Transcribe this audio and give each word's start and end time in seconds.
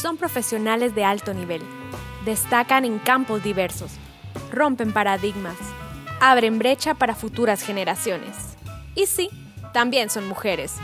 son 0.00 0.16
profesionales 0.16 0.94
de 0.94 1.04
alto 1.04 1.34
nivel. 1.34 1.62
Destacan 2.24 2.84
en 2.84 2.98
campos 2.98 3.42
diversos, 3.42 3.92
rompen 4.50 4.92
paradigmas, 4.92 5.56
abren 6.20 6.58
brecha 6.58 6.94
para 6.94 7.14
futuras 7.14 7.62
generaciones. 7.62 8.34
Y 8.94 9.06
sí, 9.06 9.30
también 9.74 10.08
son 10.08 10.26
mujeres. 10.26 10.76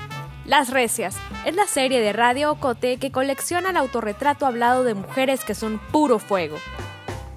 Las 0.44 0.70
Recias 0.70 1.16
es 1.44 1.56
la 1.56 1.66
serie 1.66 2.00
de 2.00 2.12
Radio 2.12 2.52
Ocote 2.52 2.98
que 2.98 3.10
colecciona 3.10 3.70
el 3.70 3.76
autorretrato 3.79 4.46
hablado 4.46 4.84
de 4.84 4.94
mujeres 4.94 5.44
que 5.44 5.54
son 5.54 5.80
puro 5.90 6.18
fuego. 6.18 6.56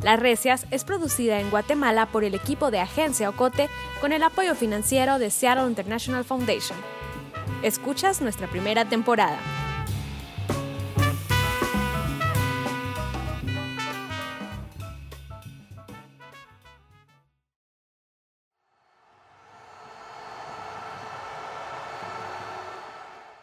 Las 0.03 0.19
Recias 0.19 0.65
es 0.71 0.83
producida 0.83 1.39
en 1.39 1.49
Guatemala 1.49 2.05
por 2.07 2.23
el 2.23 2.35
equipo 2.35 2.71
de 2.71 2.79
Agencia 2.79 3.29
Ocote 3.29 3.69
con 4.01 4.11
el 4.11 4.23
apoyo 4.23 4.53
financiero 4.53 5.17
de 5.17 5.31
Seattle 5.31 5.67
International 5.67 6.23
Foundation. 6.25 6.77
Escuchas 7.63 8.21
nuestra 8.21 8.47
primera 8.47 8.85
temporada. 8.85 9.39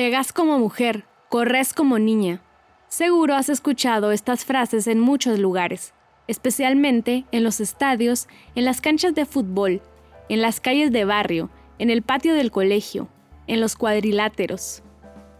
Pegas 0.06 0.32
como 0.32 0.60
mujer, 0.60 1.04
corres 1.28 1.72
como 1.72 1.98
niña. 1.98 2.40
Seguro 2.86 3.34
has 3.34 3.48
escuchado 3.48 4.12
estas 4.12 4.44
frases 4.44 4.86
en 4.86 5.00
muchos 5.00 5.40
lugares, 5.40 5.94
especialmente 6.28 7.24
en 7.32 7.42
los 7.42 7.58
estadios, 7.58 8.28
en 8.54 8.64
las 8.64 8.80
canchas 8.80 9.16
de 9.16 9.26
fútbol, 9.26 9.82
en 10.28 10.42
las 10.42 10.60
calles 10.60 10.92
de 10.92 11.04
barrio, 11.04 11.50
en 11.80 11.90
el 11.90 12.02
patio 12.02 12.34
del 12.34 12.52
colegio, 12.52 13.08
en 13.48 13.60
los 13.60 13.74
cuadriláteros. 13.74 14.84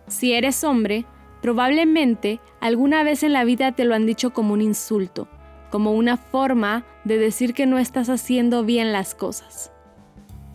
Si 0.09 0.33
eres 0.33 0.65
hombre, 0.65 1.05
probablemente 1.43 2.41
alguna 2.61 3.05
vez 3.05 3.23
en 3.23 3.35
la 3.35 3.45
vida 3.45 3.71
te 3.71 3.85
lo 3.85 3.95
han 3.95 4.05
dicho 4.05 4.33
como 4.33 4.53
un 4.53 4.63
insulto, 4.63 5.29
como 5.71 5.93
una 5.93 6.17
forma 6.17 6.85
de 7.05 7.19
decir 7.19 7.55
que 7.55 7.67
no 7.67 7.79
estás 7.79 8.09
haciendo 8.09 8.65
bien 8.65 8.93
las 8.93 9.15
cosas. 9.15 9.71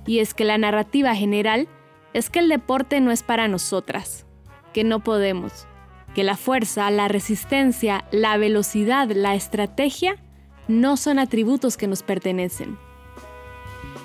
Y 0.05 0.19
es 0.19 0.33
que 0.33 0.43
la 0.43 0.57
narrativa 0.57 1.15
general 1.15 1.69
es 2.13 2.29
que 2.29 2.39
el 2.39 2.49
deporte 2.49 2.99
no 3.01 3.11
es 3.11 3.23
para 3.23 3.47
nosotras, 3.47 4.25
que 4.73 4.83
no 4.83 4.99
podemos, 4.99 5.67
que 6.13 6.23
la 6.23 6.37
fuerza, 6.37 6.89
la 6.91 7.07
resistencia, 7.07 8.05
la 8.11 8.37
velocidad, 8.37 9.09
la 9.11 9.35
estrategia 9.35 10.17
no 10.67 10.97
son 10.97 11.19
atributos 11.19 11.77
que 11.77 11.87
nos 11.87 12.03
pertenecen. 12.03 12.77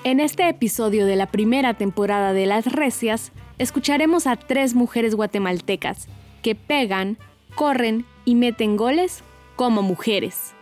En 0.03 0.19
este 0.19 0.47
episodio 0.47 1.05
de 1.05 1.15
la 1.15 1.27
primera 1.27 1.73
temporada 1.73 2.33
de 2.33 2.45
Las 2.45 2.65
Recias, 2.65 3.31
escucharemos 3.57 4.27
a 4.27 4.35
tres 4.35 4.73
mujeres 4.73 5.15
guatemaltecas 5.15 6.07
que 6.41 6.55
pegan, 6.55 7.17
corren 7.55 8.05
y 8.23 8.35
meten 8.35 8.77
goles 8.77 9.23
como 9.55 9.81
mujeres. 9.81 10.53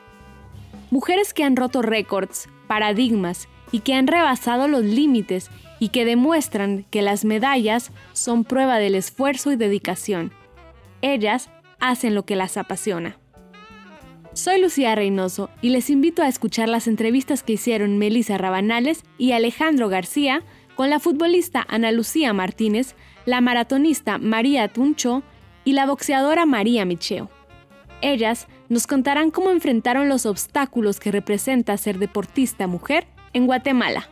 Mujeres 0.89 1.33
que 1.33 1.43
han 1.43 1.55
roto 1.55 1.81
récords, 1.81 2.47
paradigmas 2.67 3.47
y 3.71 3.81
que 3.81 3.93
han 3.93 4.07
rebasado 4.07 4.67
los 4.67 4.83
límites 4.83 5.51
y 5.79 5.89
que 5.89 6.05
demuestran 6.05 6.85
que 6.89 7.01
las 7.01 7.25
medallas 7.25 7.91
son 8.13 8.43
prueba 8.43 8.77
del 8.77 8.95
esfuerzo 8.95 9.51
y 9.51 9.55
dedicación. 9.55 10.31
Ellas 11.01 11.49
hacen 11.79 12.15
lo 12.15 12.25
que 12.25 12.35
las 12.35 12.57
apasiona. 12.57 13.17
Soy 14.33 14.61
Lucía 14.61 14.95
Reynoso 14.95 15.49
y 15.61 15.69
les 15.69 15.89
invito 15.89 16.21
a 16.21 16.27
escuchar 16.27 16.67
las 16.67 16.87
entrevistas 16.87 17.41
que 17.41 17.53
hicieron 17.53 17.97
Melissa 17.97 18.37
Rabanales 18.37 19.03
y 19.17 19.31
Alejandro 19.31 19.87
García 19.87 20.43
con 20.75 20.89
la 20.89 20.99
futbolista 20.99 21.65
Ana 21.69 21.91
Lucía 21.91 22.33
Martínez, 22.33 22.95
la 23.25 23.39
maratonista 23.39 24.17
María 24.17 24.67
Tuncho 24.67 25.23
y 25.63 25.73
la 25.73 25.85
boxeadora 25.85 26.45
María 26.45 26.83
Micheo. 26.83 27.29
Ellas 28.01 28.47
nos 28.67 28.87
contarán 28.87 29.31
cómo 29.31 29.51
enfrentaron 29.51 30.09
los 30.09 30.25
obstáculos 30.25 30.99
que 30.99 31.11
representa 31.11 31.77
ser 31.77 31.97
deportista 31.97 32.67
mujer 32.67 33.07
en 33.33 33.45
Guatemala. 33.45 34.09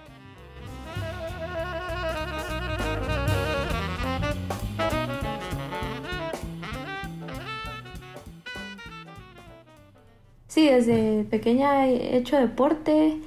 Sí, 10.53 10.67
desde 10.67 11.23
pequeña 11.31 11.87
he 11.87 12.15
hecho 12.15 12.37
deporte. 12.37 13.17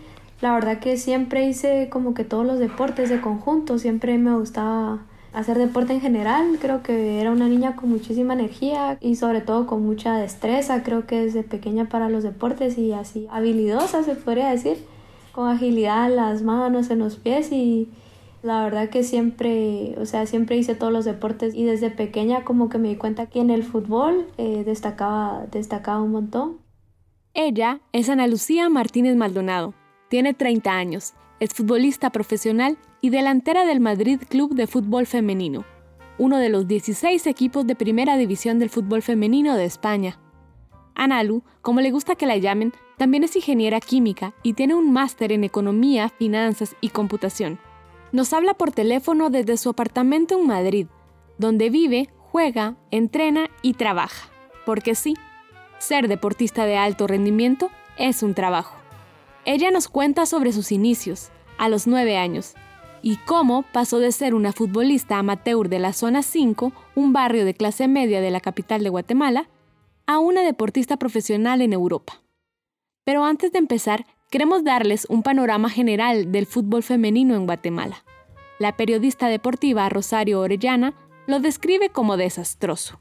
La 0.40 0.54
verdad 0.54 0.78
que 0.78 0.96
siempre 0.96 1.48
hice 1.48 1.88
como 1.90 2.14
que 2.14 2.22
todos 2.22 2.46
los 2.46 2.60
deportes 2.60 3.10
de 3.10 3.20
conjunto. 3.20 3.80
Siempre 3.80 4.16
me 4.16 4.36
gustaba 4.36 5.00
hacer 5.32 5.58
deporte 5.58 5.92
en 5.92 6.00
general. 6.00 6.58
Creo 6.60 6.84
que 6.84 7.20
era 7.20 7.32
una 7.32 7.48
niña 7.48 7.74
con 7.74 7.88
muchísima 7.88 8.34
energía 8.34 8.96
y 9.00 9.16
sobre 9.16 9.40
todo 9.40 9.66
con 9.66 9.84
mucha 9.84 10.16
destreza. 10.16 10.84
Creo 10.84 11.08
que 11.08 11.20
desde 11.22 11.42
pequeña 11.42 11.88
para 11.88 12.08
los 12.08 12.22
deportes 12.22 12.78
y 12.78 12.92
así 12.92 13.26
habilidosa 13.28 14.04
se 14.04 14.14
podría 14.14 14.50
decir. 14.50 14.76
Con 15.32 15.48
agilidad 15.48 16.08
en 16.08 16.14
las 16.14 16.42
manos, 16.42 16.90
en 16.90 17.00
los 17.00 17.16
pies 17.16 17.50
y 17.50 17.88
la 18.44 18.62
verdad 18.62 18.88
que 18.88 19.02
siempre, 19.02 19.96
o 20.00 20.06
sea, 20.06 20.26
siempre 20.26 20.58
hice 20.58 20.76
todos 20.76 20.92
los 20.92 21.04
deportes 21.04 21.56
y 21.56 21.64
desde 21.64 21.90
pequeña 21.90 22.44
como 22.44 22.68
que 22.68 22.78
me 22.78 22.90
di 22.90 22.94
cuenta 22.94 23.26
que 23.26 23.40
en 23.40 23.50
el 23.50 23.64
fútbol 23.64 24.28
eh, 24.38 24.62
destacaba, 24.64 25.44
destacaba 25.50 26.00
un 26.00 26.12
montón. 26.12 26.65
Ella 27.38 27.80
es 27.92 28.08
Ana 28.08 28.26
Lucía 28.26 28.70
Martínez 28.70 29.14
Maldonado. 29.14 29.74
Tiene 30.08 30.32
30 30.32 30.72
años, 30.72 31.12
es 31.38 31.52
futbolista 31.52 32.08
profesional 32.08 32.78
y 33.02 33.10
delantera 33.10 33.66
del 33.66 33.78
Madrid 33.78 34.22
Club 34.26 34.54
de 34.54 34.66
Fútbol 34.66 35.06
Femenino, 35.06 35.66
uno 36.16 36.38
de 36.38 36.48
los 36.48 36.66
16 36.66 37.26
equipos 37.26 37.66
de 37.66 37.74
primera 37.74 38.16
división 38.16 38.58
del 38.58 38.70
fútbol 38.70 39.02
femenino 39.02 39.54
de 39.54 39.66
España. 39.66 40.18
Analu, 40.94 41.42
como 41.60 41.82
le 41.82 41.90
gusta 41.90 42.14
que 42.14 42.24
la 42.24 42.38
llamen, 42.38 42.72
también 42.96 43.22
es 43.22 43.36
ingeniera 43.36 43.80
química 43.80 44.32
y 44.42 44.54
tiene 44.54 44.74
un 44.74 44.90
máster 44.90 45.30
en 45.30 45.44
economía, 45.44 46.08
finanzas 46.08 46.74
y 46.80 46.88
computación. 46.88 47.58
Nos 48.12 48.32
habla 48.32 48.54
por 48.54 48.70
teléfono 48.70 49.28
desde 49.28 49.58
su 49.58 49.68
apartamento 49.68 50.38
en 50.38 50.46
Madrid, 50.46 50.86
donde 51.36 51.68
vive, 51.68 52.08
juega, 52.16 52.78
entrena 52.90 53.50
y 53.60 53.74
trabaja. 53.74 54.30
Porque 54.64 54.94
sí, 54.94 55.16
ser 55.78 56.08
deportista 56.08 56.66
de 56.66 56.76
alto 56.76 57.06
rendimiento 57.06 57.70
es 57.96 58.22
un 58.22 58.34
trabajo. 58.34 58.76
Ella 59.44 59.70
nos 59.70 59.88
cuenta 59.88 60.26
sobre 60.26 60.52
sus 60.52 60.72
inicios, 60.72 61.30
a 61.58 61.68
los 61.68 61.86
9 61.86 62.18
años, 62.18 62.54
y 63.02 63.16
cómo 63.18 63.62
pasó 63.72 63.98
de 63.98 64.10
ser 64.12 64.34
una 64.34 64.52
futbolista 64.52 65.18
amateur 65.18 65.68
de 65.68 65.78
la 65.78 65.92
Zona 65.92 66.22
5, 66.22 66.72
un 66.96 67.12
barrio 67.12 67.44
de 67.44 67.54
clase 67.54 67.88
media 67.88 68.20
de 68.20 68.30
la 68.30 68.40
capital 68.40 68.82
de 68.82 68.90
Guatemala, 68.90 69.48
a 70.06 70.18
una 70.18 70.42
deportista 70.42 70.96
profesional 70.96 71.60
en 71.62 71.72
Europa. 71.72 72.20
Pero 73.04 73.24
antes 73.24 73.52
de 73.52 73.58
empezar, 73.58 74.06
queremos 74.30 74.64
darles 74.64 75.06
un 75.08 75.22
panorama 75.22 75.70
general 75.70 76.32
del 76.32 76.46
fútbol 76.46 76.82
femenino 76.82 77.36
en 77.36 77.46
Guatemala. 77.46 78.04
La 78.58 78.76
periodista 78.76 79.28
deportiva 79.28 79.88
Rosario 79.88 80.40
Orellana 80.40 80.94
lo 81.26 81.40
describe 81.40 81.90
como 81.90 82.16
desastroso. 82.16 83.00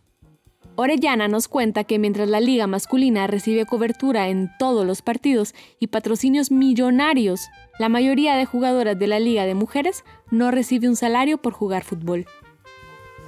Orellana 0.78 1.30
nos 1.30 1.48
cuenta 1.48 1.86
que 1.86 2.00
mientras 2.00 2.28
la 2.28 2.42
liga 2.42 2.68
masculina 2.68 3.28
recibe 3.28 3.66
cobertura 3.66 4.28
en 4.28 4.52
todos 4.60 4.86
los 4.86 5.02
partidos 5.02 5.56
y 5.80 5.88
patrocinios 5.88 6.52
millonarios, 6.52 7.48
la 7.80 7.88
mayoría 7.88 8.36
de 8.36 8.46
jugadoras 8.46 9.00
de 9.00 9.08
la 9.08 9.20
liga 9.20 9.46
de 9.46 9.56
mujeres 9.56 10.04
no 10.32 10.52
recibe 10.52 10.90
un 10.90 10.98
salario 10.98 11.38
por 11.38 11.54
jugar 11.54 11.86
fútbol. 11.86 12.26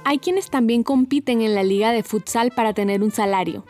Hay 0.04 0.18
quienes 0.18 0.50
también 0.50 0.82
compiten 0.82 1.40
en 1.40 1.54
la 1.54 1.62
liga 1.62 1.92
de 1.92 2.02
futsal 2.02 2.50
para 2.50 2.74
tener 2.74 3.02
un 3.02 3.12
salario, 3.12 3.64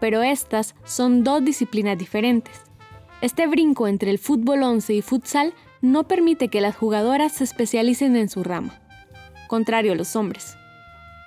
pero 0.00 0.22
estas 0.22 0.74
son 0.84 1.22
dos 1.22 1.44
disciplinas 1.44 1.96
diferentes. 1.96 2.60
Este 3.20 3.46
brinco 3.46 3.86
entre 3.86 4.10
el 4.10 4.18
fútbol 4.18 4.64
11 4.64 4.94
y 4.94 5.02
futsal 5.02 5.54
no 5.80 6.08
permite 6.08 6.48
que 6.48 6.60
las 6.60 6.74
jugadoras 6.74 7.32
se 7.32 7.44
especialicen 7.44 8.16
en 8.16 8.28
su 8.28 8.42
rama, 8.42 8.82
contrario 9.46 9.92
a 9.92 9.96
los 9.96 10.16
hombres. 10.16 10.56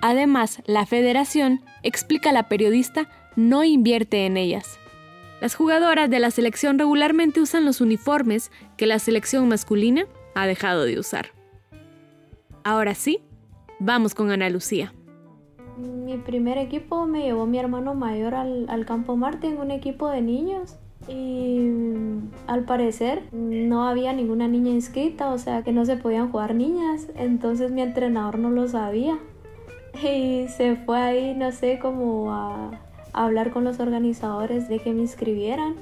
Además, 0.02 0.62
la 0.66 0.86
federación, 0.86 1.60
explica 1.82 2.32
la 2.32 2.48
periodista, 2.48 3.08
no 3.34 3.64
invierte 3.64 4.26
en 4.26 4.36
ellas. 4.36 4.78
Las 5.40 5.54
jugadoras 5.54 6.08
de 6.08 6.18
la 6.18 6.30
selección 6.30 6.78
regularmente 6.78 7.40
usan 7.40 7.64
los 7.64 7.80
uniformes 7.80 8.50
que 8.76 8.86
la 8.86 8.98
selección 8.98 9.48
masculina 9.48 10.06
ha 10.34 10.46
dejado 10.46 10.84
de 10.84 10.98
usar. 10.98 11.26
Ahora 12.64 12.94
sí, 12.94 13.20
vamos 13.78 14.14
con 14.14 14.30
Ana 14.30 14.48
Lucía. 14.48 14.92
Mi 15.76 16.16
primer 16.16 16.56
equipo 16.56 17.06
me 17.06 17.22
llevó 17.22 17.46
mi 17.46 17.58
hermano 17.58 17.94
mayor 17.94 18.34
al, 18.34 18.86
Campo 18.86 19.16
Marte 19.16 19.48
en 19.48 19.58
un 19.58 19.70
equipo 19.70 20.08
de 20.08 20.22
niños 20.22 20.76
y 21.06 21.70
al 22.46 22.64
parecer 22.64 23.24
no 23.32 23.86
había 23.86 24.14
ninguna 24.14 24.48
niña 24.48 24.70
inscrita, 24.70 25.28
o 25.30 25.38
sea 25.38 25.62
que 25.62 25.72
no 25.72 25.84
se 25.84 25.96
podían 25.96 26.30
jugar 26.30 26.54
niñas, 26.54 27.08
entonces 27.14 27.70
mi 27.70 27.82
entrenador 27.82 28.38
no 28.38 28.50
lo 28.50 28.66
sabía 28.66 29.18
y 30.04 30.48
se 30.48 30.76
fue 30.76 30.98
ahí, 30.98 31.34
no 31.34 31.52
sé, 31.52 31.78
como 31.78 32.32
a, 32.32 32.70
hablar 33.12 33.50
con 33.50 33.64
los 33.64 33.80
organizadores 33.80 34.68
de 34.68 34.78
que 34.78 34.92
me 34.92 35.02
inscribieran. 35.02 35.74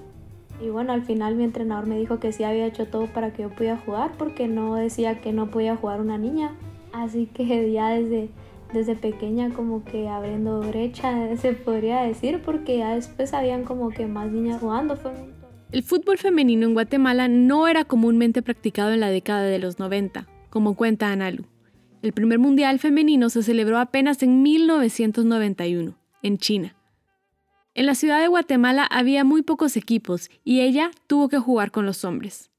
Y 0.61 0.69
bueno, 0.69 0.93
al 0.93 1.03
final 1.03 1.35
mi 1.35 1.45
entrenador 1.45 1.87
me 1.87 1.99
dijo 1.99 2.21
que 2.21 2.33
sí 2.33 2.45
había 2.45 2.67
hecho 2.67 2.87
todo 2.87 3.07
para 3.09 3.33
que 3.33 3.43
yo 3.43 3.51
pudiera 3.51 3.77
jugar 3.77 4.13
porque 4.17 4.47
no 4.47 4.77
decía 4.77 5.21
que 5.21 5.33
no 5.33 5.51
podía 5.51 5.77
jugar 5.77 6.01
una 6.01 6.17
niña. 6.17 6.53
Así 6.93 7.27
que 7.27 7.73
ya 7.73 7.91
desde, 7.91 8.29
desde 8.73 8.95
pequeña 8.95 9.51
como 9.51 9.85
que 9.85 10.09
abriendo 10.09 10.61
brecha, 10.61 11.37
se 11.37 11.53
podría 11.53 12.03
decir, 12.03 12.41
porque 12.45 12.79
ya 12.79 12.95
después 12.95 13.35
habían 13.35 13.65
como 13.65 13.91
que 13.91 14.07
más 14.07 14.31
niñas 14.31 14.61
jugando. 14.61 14.97
El 15.73 15.83
fútbol 15.83 16.19
femenino 16.19 16.67
en 16.67 16.75
Guatemala 16.75 17.27
no 17.27 17.67
era 17.67 17.85
comúnmente 17.85 18.43
practicado 18.43 18.93
en 18.93 19.01
la 19.01 19.09
década 19.09 19.43
de 19.43 19.59
los 19.59 19.81
90, 19.81 20.29
como 20.51 20.77
cuenta 20.77 21.11
Analu. 21.11 21.47
El 22.05 22.12
primer 22.12 22.39
mundial 22.39 22.79
femenino 22.81 23.31
se 23.31 23.43
celebró 23.43 23.79
apenas 23.79 24.23
en 24.23 24.43
1991, 24.43 25.97
en 26.23 26.37
China. 26.37 26.77
En 27.73 27.87
la 27.87 27.95
ciudad 27.95 28.21
de 28.21 28.29
Guatemala 28.29 28.85
había 28.85 29.25
muy 29.25 29.41
pocos 29.41 29.75
equipos 29.79 30.29
y 30.45 30.61
ella 30.61 30.91
tuvo 31.06 31.31
que 31.31 31.39
jugar 31.39 31.71
con 31.71 31.87
los 31.87 32.05
hombres. 32.05 32.51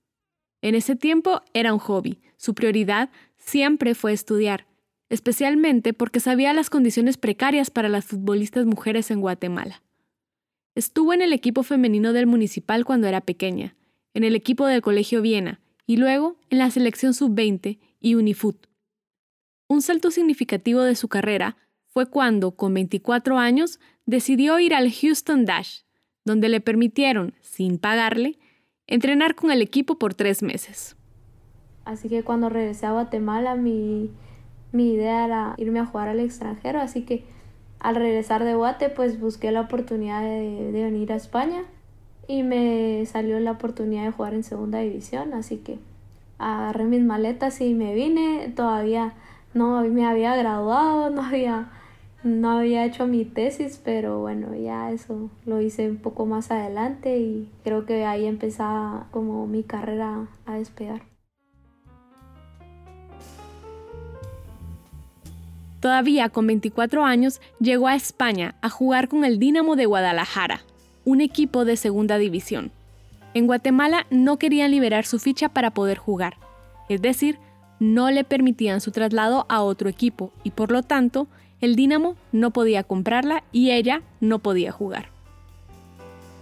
En 0.64 0.74
ese 0.74 0.96
tiempo 0.96 1.44
era 1.54 1.74
un 1.74 1.80
hobby, 1.80 2.18
su 2.38 2.56
prioridad 2.56 3.12
siempre 3.38 3.94
fue 3.94 4.14
estudiar, 4.14 4.66
especialmente 5.10 5.94
porque 5.94 6.20
sabía 6.20 6.52
las 6.52 6.72
condiciones 6.72 7.18
precarias 7.18 7.70
para 7.70 7.88
las 7.88 8.06
futbolistas 8.06 8.66
mujeres 8.66 9.12
en 9.12 9.22
Guatemala. 9.22 9.84
Estuvo 10.74 11.14
en 11.14 11.22
el 11.22 11.34
equipo 11.34 11.62
femenino 11.62 12.14
del 12.14 12.26
municipal 12.26 12.84
cuando 12.84 13.06
era 13.06 13.22
pequeña, 13.22 13.76
en 14.16 14.24
el 14.24 14.34
equipo 14.34 14.66
del 14.66 14.82
Colegio 14.82 15.22
Viena 15.22 15.60
y 15.86 15.98
luego 15.98 16.36
en 16.50 16.58
la 16.58 16.72
selección 16.72 17.14
sub-20 17.14 17.78
y 18.00 18.16
Unifut. 18.16 18.58
Un 19.68 19.82
salto 19.82 20.12
significativo 20.12 20.82
de 20.82 20.96
su 20.96 21.08
carrera 21.08 21.58
fue 21.88 22.06
cuando, 22.06 22.52
con 22.52 22.74
24 22.74 23.40
años, 23.40 23.80
decidió 24.06 24.60
ir 24.60 24.76
al 24.76 24.92
Houston 24.92 25.46
Dash, 25.46 25.80
donde 26.24 26.50
le 26.50 26.62
permitieron, 26.62 27.34
sin 27.42 27.80
pagarle, 27.80 28.38
entrenar 28.86 29.34
con 29.34 29.50
el 29.50 29.64
equipo 29.64 29.98
por 29.98 30.14
tres 30.14 30.44
meses. 30.44 30.96
Así 31.84 32.10
que 32.10 32.24
cuando 32.24 32.50
regresé 32.50 32.86
a 32.86 32.92
Guatemala 32.92 33.56
mi, 33.56 34.12
idea 34.74 35.26
era 35.26 35.56
irme 35.58 35.80
a 35.80 35.86
jugar 35.86 36.10
al 36.10 36.20
extranjero, 36.20 36.80
así 36.80 37.02
que 37.02 37.24
al 37.80 37.96
regresar 37.96 38.44
de 38.44 38.56
Guate 38.56 38.90
pues 38.90 39.20
busqué 39.20 39.52
la 39.52 39.62
oportunidad 39.62 40.22
de, 40.22 40.72
de 40.72 40.84
venir 40.84 41.12
a 41.12 41.16
España 41.16 41.64
y 42.28 42.44
me 42.44 43.04
salió 43.06 43.40
la 43.40 43.52
oportunidad 43.52 44.04
de 44.04 44.12
jugar 44.12 44.34
en 44.34 44.44
segunda 44.44 44.80
división, 44.80 45.34
así 45.34 45.58
que 45.58 45.80
agarré 46.38 46.84
mis 46.86 47.04
maletas 47.04 47.62
y 47.62 47.74
me 47.74 47.96
vine, 47.96 48.52
todavía 48.56 49.14
no 49.56 49.82
me 49.86 50.06
había 50.06 50.36
graduado, 50.36 51.10
no 51.16 51.24
había 51.24 51.72
no 52.24 52.58
había 52.58 52.86
hecho 52.86 53.06
mi 53.06 53.24
tesis, 53.24 53.80
pero 53.84 54.20
bueno, 54.20 54.56
ya 54.56 54.92
eso 54.92 55.30
lo 55.46 55.62
hice 55.62 55.88
un 55.88 55.98
poco 55.98 56.26
más 56.26 56.50
adelante 56.50 57.20
y 57.20 57.52
creo 57.64 57.86
que 57.86 58.04
ahí 58.04 58.26
empezaba 58.26 59.06
como 59.12 59.46
mi 59.46 59.62
carrera 59.62 60.26
a 60.48 60.56
despegar. 60.56 61.04
Todavía 65.80 66.30
con 66.30 66.48
24 66.48 67.06
años 67.06 67.42
llegó 67.60 67.88
a 67.88 67.94
España 67.94 68.56
a 68.64 68.72
jugar 68.72 69.08
con 69.08 69.24
el 69.24 69.38
Dinamo 69.38 69.76
de 69.76 69.86
Guadalajara, 69.86 70.62
un 71.04 71.22
equipo 71.22 71.64
de 71.64 71.78
segunda 71.78 72.18
división. 72.18 72.72
En 73.36 73.46
Guatemala 73.46 74.08
no 74.10 74.38
querían 74.38 74.72
liberar 74.72 75.06
su 75.06 75.20
ficha 75.20 75.50
para 75.50 75.76
poder 75.76 76.00
jugar, 76.00 76.38
es 76.90 77.04
decir, 77.04 77.38
no 77.94 78.10
le 78.10 78.24
permitían 78.24 78.82
su 78.82 78.92
traslado 78.92 79.46
a 79.48 79.62
otro 79.62 79.90
equipo 79.90 80.32
y 80.44 80.52
por 80.52 80.72
lo 80.72 80.84
tanto 80.84 81.28
el 81.62 81.76
Dinamo 81.76 82.16
no 82.32 82.52
podía 82.52 82.84
comprarla 82.84 83.44
y 83.52 83.72
ella 83.72 84.02
no 84.20 84.40
podía 84.40 84.72
jugar. 84.72 85.10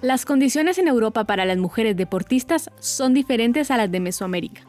Las 0.02 0.26
condiciones 0.26 0.78
en 0.78 0.88
Europa 0.88 1.24
para 1.24 1.46
las 1.46 1.58
mujeres 1.58 1.96
deportistas 1.96 2.70
son 2.80 3.14
diferentes 3.14 3.72
a 3.72 3.78
las 3.78 3.92
de 3.92 4.00
Mesoamérica. 4.00 4.64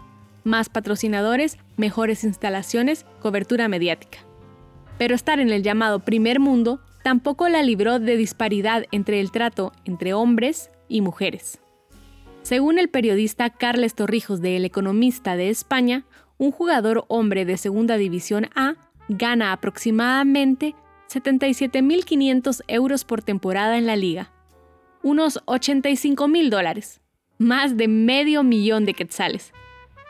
Más 0.45 0.69
patrocinadores, 0.69 1.59
mejores 1.77 2.23
instalaciones, 2.23 3.07
cobertura 3.21 3.67
mediática. 3.69 4.19
Pero 4.99 5.15
estar 5.15 5.41
en 5.41 5.51
el 5.51 5.63
llamado 5.63 6.01
primer 6.01 6.39
mundo 6.39 6.81
tampoco 7.03 7.49
la 7.49 7.63
libró 7.63 7.99
de 7.99 8.17
disparidad 8.17 8.85
entre 8.93 9.21
el 9.21 9.31
trato 9.31 9.73
entre 9.85 10.15
hombres 10.15 10.71
y 10.89 11.01
mujeres. 11.01 11.59
Según 12.43 12.79
el 12.79 12.89
periodista 12.89 13.49
Carles 13.51 13.95
Torrijos 13.95 14.41
de 14.43 14.57
El 14.57 14.67
Economista 14.67 15.35
de 15.35 15.49
España, 15.49 16.05
un 16.39 16.51
jugador 16.51 17.05
hombre 17.09 17.45
de 17.45 17.57
Segunda 17.57 17.97
División 17.97 18.49
A 18.55 18.75
gana 19.09 19.53
aproximadamente 19.53 20.75
77.500 21.09 22.63
euros 22.69 23.05
por 23.05 23.23
temporada 23.23 23.79
en 23.79 23.87
la 23.87 23.97
liga, 23.97 24.33
unos 25.03 25.41
85.000 25.47 26.49
dólares, 26.49 27.01
más 27.39 27.77
de 27.77 27.89
medio 27.89 28.43
millón 28.43 28.85
de 28.85 28.95
quetzales. 28.95 29.53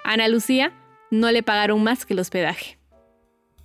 Ana 0.04 0.28
Lucía 0.28 0.72
no 1.10 1.30
le 1.30 1.42
pagaron 1.42 1.82
más 1.82 2.06
que 2.06 2.14
el 2.14 2.20
hospedaje. 2.20 2.78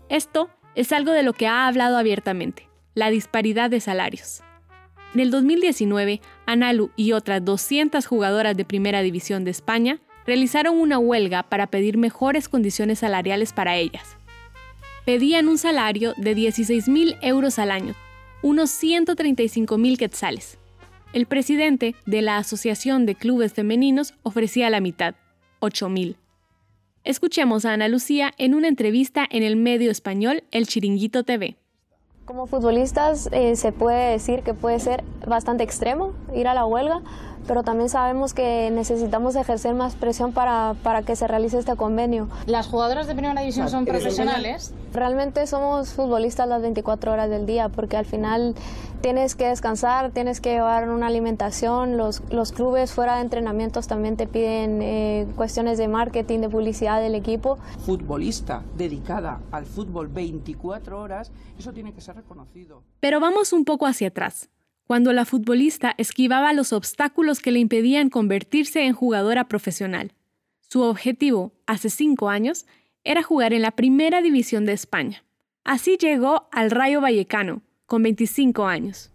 Esto 0.09 0.49
es 0.75 0.91
algo 0.91 1.11
de 1.11 1.23
lo 1.23 1.33
que 1.33 1.47
ha 1.47 1.67
hablado 1.67 1.97
abiertamente, 1.97 2.69
la 2.95 3.09
disparidad 3.09 3.69
de 3.69 3.79
salarios. 3.79 4.41
En 5.13 5.21
el 5.21 5.31
2019, 5.31 6.21
Analu 6.45 6.91
y 6.95 7.13
otras 7.13 7.43
200 7.43 8.05
jugadoras 8.05 8.55
de 8.55 8.65
Primera 8.65 9.01
División 9.01 9.43
de 9.43 9.51
España 9.51 9.99
realizaron 10.29 10.79
una 10.79 10.97
huelga 10.97 11.43
para 11.43 11.67
pedir 11.67 11.97
mejores 11.97 12.47
condiciones 12.47 12.99
salariales 12.99 13.53
para 13.53 13.75
ellas 13.75 14.15
pedían 15.09 15.47
un 15.47 15.57
salario 15.57 16.13
de 16.17 16.35
16.000 16.35 17.17
euros 17.23 17.57
al 17.57 17.71
año, 17.71 17.95
unos 18.43 18.69
135.000 18.69 19.97
quetzales. 19.97 20.59
El 21.13 21.25
presidente 21.25 21.95
de 22.05 22.21
la 22.21 22.37
Asociación 22.37 23.07
de 23.07 23.15
Clubes 23.15 23.53
Femeninos 23.53 24.13
ofrecía 24.21 24.69
la 24.69 24.81
mitad, 24.81 25.15
8.000. 25.61 26.15
Escuchemos 27.03 27.65
a 27.65 27.73
Ana 27.73 27.87
Lucía 27.87 28.33
en 28.37 28.53
una 28.53 28.67
entrevista 28.67 29.25
en 29.31 29.41
el 29.41 29.55
medio 29.55 29.89
español 29.89 30.43
El 30.51 30.67
Chiringuito 30.67 31.23
TV. 31.23 31.55
Como 32.25 32.45
futbolistas 32.45 33.29
eh, 33.31 33.55
se 33.55 33.71
puede 33.71 34.11
decir 34.11 34.43
que 34.43 34.53
puede 34.53 34.79
ser 34.79 35.03
bastante 35.25 35.63
extremo 35.63 36.13
ir 36.35 36.47
a 36.47 36.53
la 36.53 36.67
huelga, 36.67 37.01
pero 37.47 37.63
también 37.63 37.89
sabemos 37.89 38.33
que 38.33 38.69
necesitamos 38.71 39.35
ejercer 39.35 39.73
más 39.75 39.95
presión 39.95 40.33
para, 40.33 40.75
para 40.83 41.01
que 41.01 41.15
se 41.15 41.27
realice 41.27 41.57
este 41.57 41.75
convenio. 41.75 42.27
¿Las 42.45 42.67
jugadoras 42.67 43.07
de 43.07 43.13
primera 43.13 43.39
división 43.39 43.69
son 43.69 43.85
profesionales? 43.85 44.73
Realmente 44.93 45.45
somos 45.47 45.93
futbolistas 45.93 46.47
las 46.47 46.61
24 46.61 47.11
horas 47.11 47.29
del 47.29 47.45
día, 47.45 47.69
porque 47.69 47.97
al 47.97 48.05
final 48.05 48.55
tienes 49.01 49.35
que 49.35 49.47
descansar, 49.47 50.11
tienes 50.11 50.41
que 50.41 50.51
llevar 50.51 50.89
una 50.89 51.07
alimentación, 51.07 51.97
los, 51.97 52.21
los 52.29 52.51
clubes 52.51 52.91
fuera 52.91 53.15
de 53.15 53.21
entrenamientos 53.21 53.87
también 53.87 54.17
te 54.17 54.27
piden 54.27 54.81
eh, 54.81 55.27
cuestiones 55.35 55.77
de 55.77 55.87
marketing, 55.87 56.39
de 56.39 56.49
publicidad 56.49 57.01
del 57.01 57.15
equipo. 57.15 57.57
Futbolista 57.85 58.63
dedicada 58.77 59.39
al 59.51 59.65
fútbol 59.65 60.07
24 60.07 60.99
horas, 60.99 61.31
eso 61.57 61.71
tiene 61.71 61.93
que 61.93 62.01
ser 62.01 62.15
reconocido. 62.15 62.83
Pero 62.99 63.19
vamos 63.19 63.53
un 63.53 63.65
poco 63.65 63.85
hacia 63.85 64.09
atrás 64.09 64.49
cuando 64.89 65.13
la 65.13 65.23
futbolista 65.23 65.93
esquivaba 65.99 66.51
los 66.51 66.73
obstáculos 66.73 67.41
que 67.41 67.51
le 67.51 67.59
impedían 67.59 68.09
convertirse 68.09 68.87
en 68.87 68.93
jugadora 68.93 69.47
profesional. 69.47 70.13
Su 70.61 70.81
objetivo, 70.81 71.51
hace 71.67 71.91
cinco 71.91 72.27
años, 72.27 72.65
era 73.03 73.21
jugar 73.21 73.53
en 73.53 73.61
la 73.61 73.69
primera 73.69 74.23
división 74.23 74.65
de 74.65 74.73
España. 74.73 75.23
Así 75.63 75.97
llegó 75.97 76.47
al 76.51 76.71
Rayo 76.71 77.01
Vallecano, 77.01 77.61
con 77.85 78.01
25 78.01 78.65
años. 78.65 79.11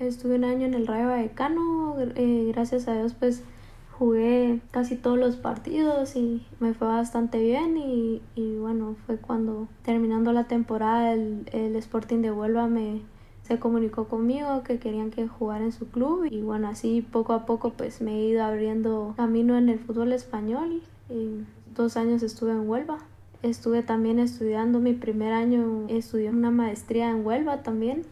Estuve 0.00 0.34
un 0.34 0.42
año 0.42 0.66
en 0.66 0.74
el 0.74 0.84
Rayo 0.84 1.06
Vallecano, 1.06 1.94
eh, 2.16 2.50
gracias 2.52 2.88
a 2.88 2.96
Dios 2.96 3.14
pues 3.14 3.44
jugué 3.92 4.58
casi 4.72 4.96
todos 4.96 5.16
los 5.16 5.36
partidos 5.36 6.16
y 6.16 6.44
me 6.58 6.74
fue 6.74 6.88
bastante 6.88 7.40
bien 7.40 7.76
y, 7.78 8.20
bueno, 8.58 8.96
fue 9.06 9.18
cuando 9.18 9.68
terminando 9.84 10.32
la 10.32 10.48
temporada 10.48 11.12
el, 11.12 11.48
el 11.52 11.76
Sporting 11.76 12.20
de 12.20 12.32
Huelva 12.32 12.66
me, 12.66 13.02
se 13.46 13.58
comunicó 13.58 14.08
conmigo 14.08 14.62
que 14.62 14.78
querían 14.78 15.10
que 15.10 15.28
jugara 15.28 15.64
en 15.64 15.72
su 15.72 15.86
club 15.88 16.26
y 16.30 16.40
bueno, 16.40 16.68
así 16.68 17.02
poco 17.02 17.34
a 17.34 17.44
poco 17.44 17.70
pues 17.70 18.00
me 18.00 18.12
he 18.12 18.28
ido 18.28 18.42
abriendo 18.42 19.12
camino 19.16 19.58
en 19.58 19.68
el 19.68 19.78
fútbol 19.78 20.12
español 20.12 20.82
y 21.10 21.44
dos 21.74 21.96
años 21.96 22.22
estuve 22.22 22.52
en 22.52 22.68
Huelva. 22.68 22.98
Estuve 23.42 23.82
también 23.82 24.18
estudiando 24.18 24.80
mi 24.80 24.94
primer 24.94 25.34
año, 25.34 25.84
estudié 25.88 26.30
una 26.30 26.50
maestría 26.50 27.10
en 27.10 27.26
Huelva 27.26 27.62
también. 27.62 28.06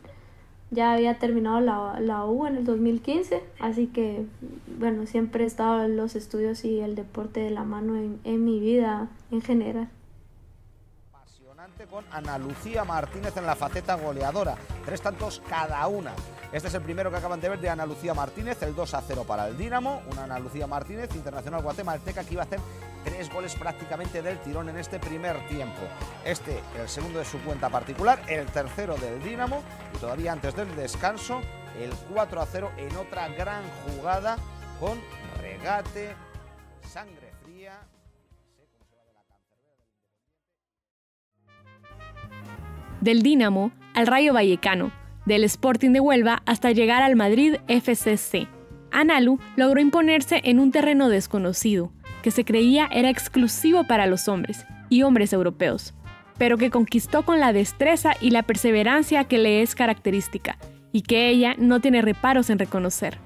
Ya 0.71 0.93
había 0.93 1.19
terminado 1.19 1.61
la, 1.61 1.99
la 2.01 2.27
U 2.27 2.47
en 2.47 2.57
el 2.57 2.65
2015, 2.67 3.43
así 3.59 3.87
que 3.87 4.27
bueno, 4.79 5.07
siempre 5.07 5.45
he 5.45 5.47
estado 5.47 5.89
los 5.89 6.15
estudios 6.15 6.62
y 6.67 6.81
el 6.81 6.95
deporte 6.95 7.41
de 7.41 7.51
la 7.51 7.65
mano 7.65 7.97
en, 7.97 8.19
en 8.25 8.45
mi 8.45 8.61
vida 8.61 9.09
en 9.31 9.41
general 9.41 9.89
con 11.91 12.05
Ana 12.11 12.38
Lucía 12.38 12.85
Martínez 12.85 13.37
en 13.37 13.47
la 13.47 13.57
faceta 13.57 13.95
goleadora. 13.95 14.57
Tres 14.85 15.00
tantos 15.00 15.43
cada 15.49 15.87
una. 15.87 16.12
Este 16.52 16.69
es 16.69 16.75
el 16.75 16.83
primero 16.83 17.11
que 17.11 17.17
acaban 17.17 17.41
de 17.41 17.49
ver 17.49 17.61
de 17.61 17.71
Ana 17.71 17.87
Lucía 17.87 18.14
Martínez, 18.14 18.62
el 18.62 18.75
2 18.75 18.95
a 18.95 19.02
0 19.02 19.25
para 19.26 19.49
el 19.49 19.57
Dinamo. 19.57 20.02
Una 20.11 20.25
Ana 20.25 20.38
Lucía 20.38 20.67
Martínez, 20.67 21.14
internacional 21.14 21.62
guatemalteca, 21.62 22.25
que 22.25 22.35
iba 22.35 22.43
a 22.43 22.47
hacer 22.47 22.61
tres 23.05 23.33
goles 23.33 23.55
prácticamente 23.55 24.23
del 24.23 24.38
tirón 24.41 24.69
en 24.69 24.76
este 24.76 24.99
primer 24.99 25.47
tiempo. 25.49 25.81
Este, 26.25 26.61
el 26.79 26.88
segundo 26.88 27.19
de 27.19 27.25
su 27.25 27.38
cuenta 27.41 27.69
particular, 27.69 28.23
el 28.29 28.47
tercero 28.47 28.97
del 28.97 29.23
Dinamo 29.23 29.62
y 29.95 29.99
todavía 29.99 30.33
antes 30.33 30.55
del 30.55 30.75
descanso, 30.76 31.41
el 31.81 31.91
4 32.12 32.41
a 32.41 32.47
0 32.47 32.71
en 32.76 32.97
otra 32.97 33.29
gran 33.29 33.62
jugada 33.87 34.37
con 34.79 35.00
regate, 35.41 36.14
sangre 36.87 37.22
del 43.02 43.23
Dinamo 43.23 43.73
al 43.94 44.06
Rayo 44.06 44.32
Vallecano, 44.32 44.92
del 45.26 45.44
Sporting 45.44 45.90
de 45.90 46.00
Huelva 46.00 46.42
hasta 46.47 46.71
llegar 46.71 47.02
al 47.02 47.16
Madrid 47.16 47.56
FCC. 47.68 48.49
Analu 48.90 49.38
logró 49.56 49.80
imponerse 49.80 50.40
en 50.44 50.59
un 50.61 50.71
terreno 50.71 51.09
desconocido, 51.09 51.92
que 52.23 52.30
se 52.30 52.44
creía 52.44 52.88
era 52.92 53.11
exclusivo 53.11 53.85
para 53.85 54.06
los 54.06 54.28
hombres 54.28 54.64
y 54.88 55.02
hombres 55.02 55.32
europeos, 55.32 55.94
pero 56.38 56.56
que 56.56 56.71
conquistó 56.71 57.25
con 57.25 57.40
la 57.40 57.52
destreza 57.52 58.12
y 58.21 58.30
la 58.30 58.44
perseverancia 58.44 59.25
que 59.25 59.38
le 59.38 59.62
es 59.62 59.75
característica 59.75 60.56
y 60.92 61.02
que 61.02 61.28
ella 61.28 61.54
no 61.59 61.80
tiene 61.80 62.02
reparos 62.02 62.50
en 62.50 62.59
reconocer. 62.59 63.18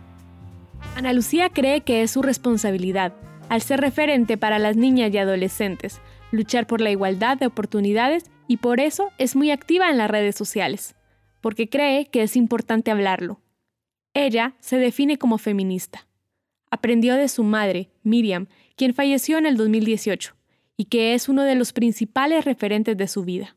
Ana 0.97 1.12
Lucía 1.12 1.50
cree 1.50 1.83
que 1.83 2.02
es 2.02 2.11
su 2.12 2.23
responsabilidad, 2.23 3.12
al 3.49 3.61
ser 3.61 3.80
referente 3.80 4.38
para 4.38 4.59
las 4.59 4.76
niñas 4.76 5.12
y 5.12 5.18
adolescentes, 5.18 6.00
luchar 6.30 6.66
por 6.66 6.80
la 6.80 6.90
igualdad 6.90 7.37
de 7.37 7.47
oportunidades 7.47 8.30
y 8.49 8.59
por 8.59 8.81
eso 8.81 9.11
es 9.19 9.37
muy 9.37 9.50
activa 9.50 9.91
en 9.91 9.99
las 9.99 10.11
redes 10.11 10.37
sociales, 10.37 10.95
porque 11.41 11.69
cree 11.69 12.07
que 12.07 12.23
es 12.23 12.37
importante 12.37 12.91
hablarlo. 12.91 13.41
Ella 14.15 14.55
se 14.61 14.79
define 14.79 15.19
como 15.19 15.38
feminista. 15.38 16.07
Aprendió 16.71 17.15
de 17.15 17.29
su 17.29 17.45
madre, 17.45 17.91
Miriam, 18.03 18.47
quien 18.76 18.95
falleció 18.95 19.38
en 19.38 19.47
el 19.47 19.57
2018 19.57 20.35
y 20.76 20.85
que 20.87 21.15
es 21.15 21.29
uno 21.29 21.43
de 21.43 21.55
los 21.55 21.73
principales 21.73 22.45
referentes 22.45 22.97
de 22.97 23.09
su 23.09 23.25
vida. 23.25 23.57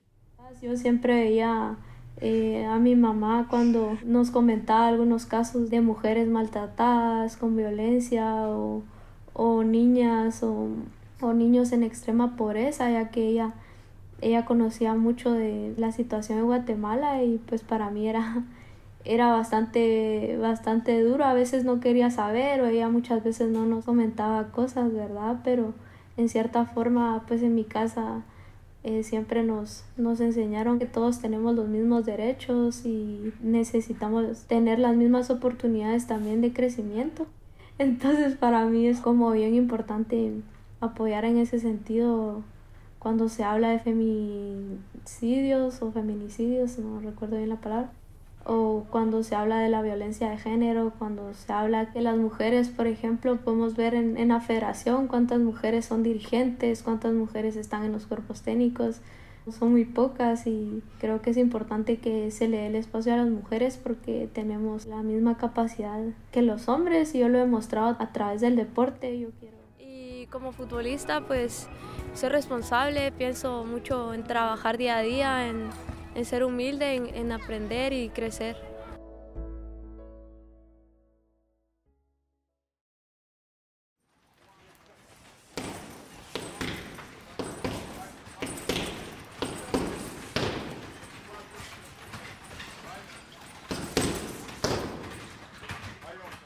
Yo 0.62 0.76
siempre 0.76 1.14
veía 1.14 1.78
eh, 2.22 2.66
a 2.66 2.80
mi 2.80 2.96
mamá 2.96 3.48
cuando 3.50 3.98
nos 4.04 4.30
comentaba 4.30 4.88
algunos 4.88 5.26
casos 5.26 5.70
de 5.70 5.80
mujeres 5.80 6.28
maltratadas 6.28 7.38
con 7.38 7.56
violencia 7.56 8.48
o, 8.50 8.84
niñas 9.64 10.44
o, 10.44 10.68
o, 11.22 11.34
niños 11.34 11.72
en 11.72 11.84
extrema 11.84 12.36
pobreza, 12.36 12.92
ya 12.92 13.10
que 13.10 13.26
ella, 13.26 13.54
ella 14.22 14.46
conocía 14.46 14.94
mucho 14.96 15.32
de 15.32 15.74
la 15.78 15.92
situación 15.92 16.40
en 16.40 16.46
Guatemala 16.46 17.24
y 17.24 17.38
pues 17.38 17.64
para 17.64 17.90
mí 17.90 18.08
era, 18.08 18.44
era 19.06 19.32
bastante, 19.32 20.38
bastante 20.42 21.02
duro. 21.02 21.26
A 21.26 21.34
veces 21.34 21.66
no 21.66 21.80
quería 21.80 22.12
saber 22.12 22.62
o 22.62 22.68
ella 22.68 22.90
muchas 22.90 23.24
veces 23.24 23.50
no 23.50 23.66
nos 23.66 23.86
comentaba 23.86 24.52
cosas, 24.52 24.94
¿verdad? 24.94 25.42
Pero 25.44 25.74
en 26.18 26.30
cierta 26.30 26.66
forma, 26.66 27.24
pues 27.28 27.42
en 27.42 27.56
mi 27.56 27.64
casa 27.64 28.24
eh, 28.84 29.04
siempre 29.04 29.44
nos, 29.44 29.84
nos 29.98 30.22
enseñaron 30.22 30.80
que 30.80 30.86
todos 30.86 31.20
tenemos 31.20 31.54
los 31.56 31.68
mismos 31.68 32.06
derechos 32.06 32.86
y 32.86 33.34
necesitamos 33.42 34.44
tener 34.44 34.80
las 34.80 34.96
mismas 34.96 35.30
oportunidades 35.30 36.08
también 36.08 36.42
de 36.42 36.54
crecimiento. 36.54 37.28
Entonces 37.78 38.36
para 38.36 38.66
mí 38.66 38.88
es 38.88 39.02
como 39.02 39.32
bien 39.32 39.56
importante 39.56 40.32
apoyar 40.82 41.26
en 41.26 41.38
ese 41.38 41.60
sentido 41.60 42.42
cuando 43.00 43.30
se 43.30 43.44
habla 43.44 43.70
de 43.70 43.80
feminicidios 43.80 45.82
o 45.82 45.92
feminicidios, 45.92 46.78
no 46.78 47.00
recuerdo 47.00 47.38
bien 47.38 47.50
la 47.50 47.62
palabra, 47.62 47.92
o 48.46 48.86
cuando 48.90 49.24
se 49.24 49.36
habla 49.36 49.60
de 49.60 49.70
la 49.70 49.82
violencia 49.82 50.30
de 50.30 50.38
género, 50.38 50.94
cuando 50.98 51.34
se 51.34 51.52
habla 51.52 51.92
que 51.92 52.02
las 52.02 52.18
mujeres, 52.18 52.70
por 52.70 52.88
ejemplo, 52.88 53.38
podemos 53.38 53.76
ver 53.76 53.96
en, 53.96 54.18
en 54.18 54.30
la 54.30 54.42
federación 54.42 55.08
cuántas 55.08 55.40
mujeres 55.40 55.86
son 55.86 56.04
dirigentes, 56.04 56.84
cuántas 56.84 57.14
mujeres 57.14 57.56
están 57.56 57.84
en 57.84 57.92
los 57.92 58.06
cuerpos 58.06 58.42
técnicos, 58.42 59.02
son 59.52 59.72
muy 59.72 59.86
pocas 59.86 60.48
y 60.48 60.84
creo 61.00 61.22
que 61.22 61.32
es 61.32 61.38
importante 61.38 61.98
que 61.98 62.32
se 62.32 62.48
le 62.48 62.58
dé 62.58 62.68
el 62.68 62.76
espacio 62.76 63.14
a 63.14 63.18
las 63.18 63.30
mujeres 63.30 63.78
porque 63.78 64.30
tenemos 64.32 64.86
la 64.86 65.02
misma 65.02 65.38
capacidad 65.38 66.00
que 66.32 66.42
los 66.42 66.68
hombres 66.68 67.16
y 67.16 67.20
yo 67.20 67.30
lo 67.30 67.38
he 67.38 67.42
demostrado 67.42 67.96
a 68.00 68.12
través 68.12 68.42
del 68.42 68.56
deporte. 68.56 69.20
Yo 69.20 69.30
quiero. 69.40 69.59
Como 70.30 70.52
futbolista, 70.52 71.22
pues 71.22 71.68
soy 72.14 72.30
responsable, 72.30 73.12
pienso 73.12 73.64
mucho 73.64 74.14
en 74.14 74.24
trabajar 74.24 74.78
día 74.78 74.98
a 74.98 75.02
día, 75.02 75.48
en 75.48 75.70
en 76.16 76.26
ser 76.26 76.44
humilde, 76.44 76.96
en, 76.96 77.32
aprender 77.32 77.94
y 77.94 78.10
crecer. 78.10 78.58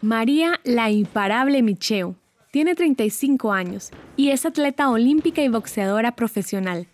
María 0.02 0.60
la 0.66 0.92
imparable 0.92 1.62
Micheo 1.64 2.16
tiene 2.54 2.76
35 2.76 3.52
años 3.52 3.90
y 4.16 4.30
es 4.30 4.46
atleta 4.46 4.92
olímpica 4.92 5.42
y 5.42 5.48
boxeadora 5.48 6.12
profesional 6.12 6.86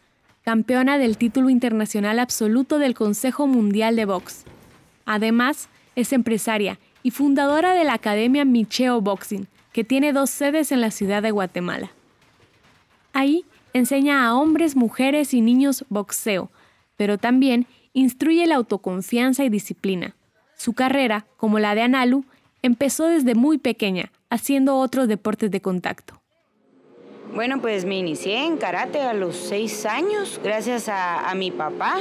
campeona 0.42 0.98
del 0.98 1.18
título 1.18 1.50
internacional 1.50 2.18
absoluto 2.18 2.80
del 2.80 2.96
Consejo 2.96 3.46
Mundial 3.46 3.98
de 3.98 4.06
Box. 4.06 4.46
Además, 5.06 5.68
es 5.98 6.13
empresaria 6.13 6.80
y 7.04 7.12
fundadora 7.12 7.74
de 7.74 7.84
la 7.84 7.96
Academia 7.96 8.46
Micheo 8.46 9.01
Boxing, 9.01 9.48
que 9.74 9.84
tiene 9.84 10.13
dos 10.13 10.30
sedes 10.30 10.72
en 10.72 10.80
la 10.80 10.92
ciudad 10.92 11.22
de 11.22 11.32
Guatemala. 11.32 11.92
Ahí 13.12 13.44
enseña 13.74 14.25
a 14.25 14.36
hombres, 14.36 14.78
mujeres 14.78 15.34
y 15.34 15.42
niños 15.42 15.84
boxeo, 15.89 16.50
pero 16.96 17.18
también 17.18 17.68
instruye 17.92 18.48
la 18.48 18.56
autoconfianza 18.56 19.44
y 19.44 19.50
disciplina. 19.50 20.16
Su 20.58 20.72
carrera, 20.72 21.25
como 21.36 21.60
la 21.60 21.75
de 21.75 21.82
Analu, 21.82 22.24
empezó 22.62 23.06
desde 23.06 23.36
muy 23.36 23.58
pequeña, 23.58 24.12
haciendo 24.30 24.78
otros 24.78 25.08
deportes 25.08 25.51
de 25.51 25.62
contacto. 25.62 26.20
Bueno, 27.34 27.62
pues 27.62 27.86
me 27.86 27.98
inicié 27.98 28.46
en 28.46 28.58
karate 28.58 29.01
a 29.01 29.13
los 29.13 29.36
seis 29.36 29.86
años, 29.86 30.39
gracias 30.44 30.89
a, 30.89 31.32
mi 31.36 31.51
papá. 31.51 32.00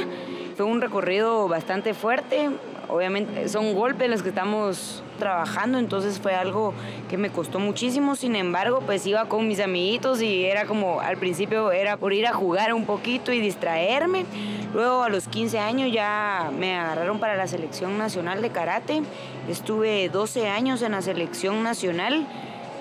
Fue 0.57 0.65
un 0.65 0.81
recorrido 0.81 1.47
bastante 1.47 1.93
fuerte. 1.93 2.49
Obviamente 2.89 3.47
son 3.49 3.75
golpes 3.75 4.09
los 4.09 4.23
que 4.23 4.29
estamos 4.29 5.03
trabajando, 5.19 5.77
entonces 5.77 6.19
fue 6.19 6.33
algo 6.33 6.73
que 7.07 7.17
me 7.17 7.29
costó 7.29 7.59
muchísimo. 7.59 8.15
Sin 8.15 8.35
embargo, 8.35 8.81
pues 8.83 9.05
iba 9.05 9.25
con 9.25 9.47
mis 9.47 9.59
amiguitos 9.59 10.23
y 10.23 10.45
era 10.45 10.65
como 10.65 10.99
al 10.99 11.17
principio 11.17 11.71
era 11.71 11.97
por 11.97 12.13
ir 12.13 12.25
a 12.25 12.33
jugar 12.33 12.73
un 12.73 12.85
poquito 12.85 13.31
y 13.31 13.39
distraerme. 13.39 14.25
Luego 14.73 15.03
a 15.03 15.09
los 15.09 15.27
15 15.27 15.59
años 15.59 15.91
ya 15.91 16.51
me 16.57 16.77
agarraron 16.77 17.19
para 17.19 17.35
la 17.35 17.47
selección 17.47 17.97
nacional 17.99 18.41
de 18.41 18.49
karate. 18.49 19.03
Estuve 19.47 20.09
12 20.09 20.47
años 20.47 20.81
en 20.81 20.93
la 20.93 21.03
selección 21.03 21.61
nacional 21.61 22.25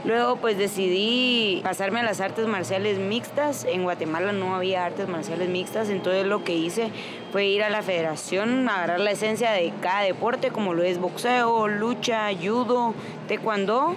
Luego 0.09 0.37
pues 0.37 0.57
decidí 0.57 1.61
pasarme 1.63 2.01
a 2.01 2.03
las 2.03 2.23
artes 2.23 2.47
marciales 2.47 2.99
mixtas. 2.99 3.67
En 3.67 3.83
Guatemala 3.83 4.33
no 4.33 4.55
había 4.57 4.87
artes 4.87 5.07
marciales 5.07 5.51
mixtas, 5.51 5.91
entonces 5.91 6.25
lo 6.25 6.45
que 6.45 6.55
hice 6.55 6.91
fue 7.31 7.45
ir 7.45 7.63
a 7.63 7.69
la 7.69 7.83
federación, 7.83 8.71
agarrar 8.71 9.01
la 9.01 9.11
esencia 9.11 9.51
de 9.51 9.71
cada 9.83 10.01
deporte, 10.01 10.49
como 10.51 10.73
lo 10.73 10.83
es 10.83 10.99
boxeo, 10.99 11.69
lucha, 11.69 12.31
judo, 12.33 12.95
taekwondo 13.29 13.97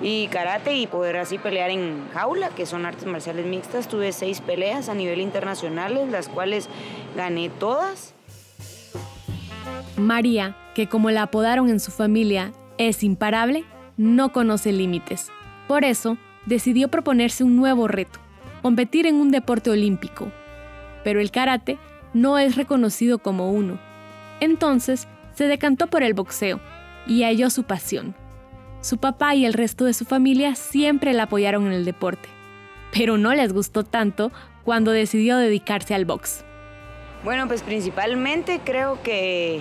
y 0.00 0.28
karate 0.28 0.78
y 0.78 0.86
poder 0.86 1.18
así 1.18 1.36
pelear 1.36 1.68
en 1.68 2.08
jaula, 2.14 2.48
que 2.48 2.64
son 2.64 2.86
artes 2.86 3.04
marciales 3.04 3.44
mixtas. 3.44 3.86
Tuve 3.86 4.12
seis 4.12 4.40
peleas 4.40 4.88
a 4.88 4.94
nivel 4.94 5.20
internacional, 5.20 6.10
las 6.10 6.30
cuales 6.30 6.70
gané 7.16 7.50
todas. 7.50 8.14
María, 9.98 10.56
que 10.74 10.88
como 10.88 11.10
la 11.10 11.24
apodaron 11.24 11.68
en 11.68 11.80
su 11.80 11.90
familia, 11.90 12.50
es 12.78 13.02
imparable, 13.04 13.64
no 13.98 14.32
conoce 14.32 14.72
límites. 14.72 15.30
Por 15.70 15.84
eso, 15.84 16.18
decidió 16.46 16.88
proponerse 16.88 17.44
un 17.44 17.54
nuevo 17.54 17.86
reto, 17.86 18.18
competir 18.60 19.06
en 19.06 19.14
un 19.14 19.30
deporte 19.30 19.70
olímpico. 19.70 20.32
Pero 21.04 21.20
el 21.20 21.30
karate 21.30 21.78
no 22.12 22.38
es 22.38 22.56
reconocido 22.56 23.20
como 23.20 23.52
uno. 23.52 23.78
Entonces, 24.40 25.06
se 25.32 25.44
decantó 25.44 25.86
por 25.86 26.02
el 26.02 26.12
boxeo 26.12 26.58
y 27.06 27.22
halló 27.22 27.50
su 27.50 27.62
pasión. 27.62 28.16
Su 28.80 28.98
papá 28.98 29.36
y 29.36 29.44
el 29.44 29.52
resto 29.52 29.84
de 29.84 29.94
su 29.94 30.04
familia 30.04 30.56
siempre 30.56 31.12
la 31.12 31.22
apoyaron 31.22 31.68
en 31.68 31.72
el 31.72 31.84
deporte, 31.84 32.28
pero 32.92 33.16
no 33.16 33.32
les 33.32 33.52
gustó 33.52 33.84
tanto 33.84 34.32
cuando 34.64 34.90
decidió 34.90 35.36
dedicarse 35.36 35.94
al 35.94 36.04
box. 36.04 36.44
Bueno, 37.22 37.46
pues 37.46 37.62
principalmente 37.62 38.60
creo 38.64 39.00
que 39.04 39.60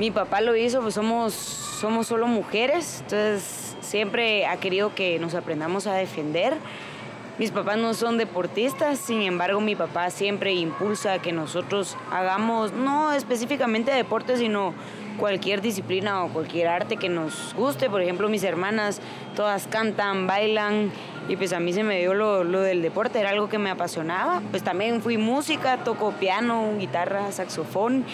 mi 0.00 0.10
papá 0.10 0.40
lo 0.40 0.56
hizo, 0.56 0.80
pues 0.82 0.94
somos, 0.94 1.32
somos 1.32 2.08
solo 2.08 2.26
mujeres, 2.26 3.02
entonces 3.04 3.67
siempre 3.88 4.46
ha 4.46 4.58
querido 4.58 4.94
que 4.94 5.18
nos 5.18 5.34
aprendamos 5.34 5.86
a 5.86 5.94
defender. 5.94 6.56
Mis 7.38 7.52
papás 7.52 7.78
no 7.78 7.94
son 7.94 8.18
deportistas, 8.18 8.98
sin 8.98 9.22
embargo 9.22 9.60
mi 9.60 9.76
papá 9.76 10.10
siempre 10.10 10.54
impulsa 10.54 11.20
que 11.20 11.32
nosotros 11.32 11.96
hagamos, 12.10 12.72
no 12.72 13.12
específicamente 13.12 13.92
deporte, 13.92 14.36
sino 14.36 14.74
cualquier 15.18 15.60
disciplina 15.60 16.24
o 16.24 16.28
cualquier 16.28 16.66
arte 16.66 16.96
que 16.96 17.08
nos 17.08 17.54
guste. 17.54 17.88
Por 17.88 18.02
ejemplo, 18.02 18.28
mis 18.28 18.42
hermanas 18.42 19.00
todas 19.36 19.68
cantan, 19.68 20.26
bailan 20.26 20.90
y 21.28 21.36
pues 21.36 21.52
a 21.52 21.60
mí 21.60 21.72
se 21.72 21.84
me 21.84 22.00
dio 22.00 22.12
lo, 22.12 22.42
lo, 22.42 22.60
del 22.60 22.82
deporte, 22.82 23.20
era 23.20 23.30
algo 23.30 23.48
que 23.48 23.58
me 23.58 23.70
apasionaba. 23.70 24.42
Pues 24.50 24.64
también 24.64 25.00
fui 25.00 25.16
música, 25.16 25.78
toco 25.84 26.12
piano, 26.12 26.72
guitarra, 26.78 27.30
saxofón, 27.30 28.04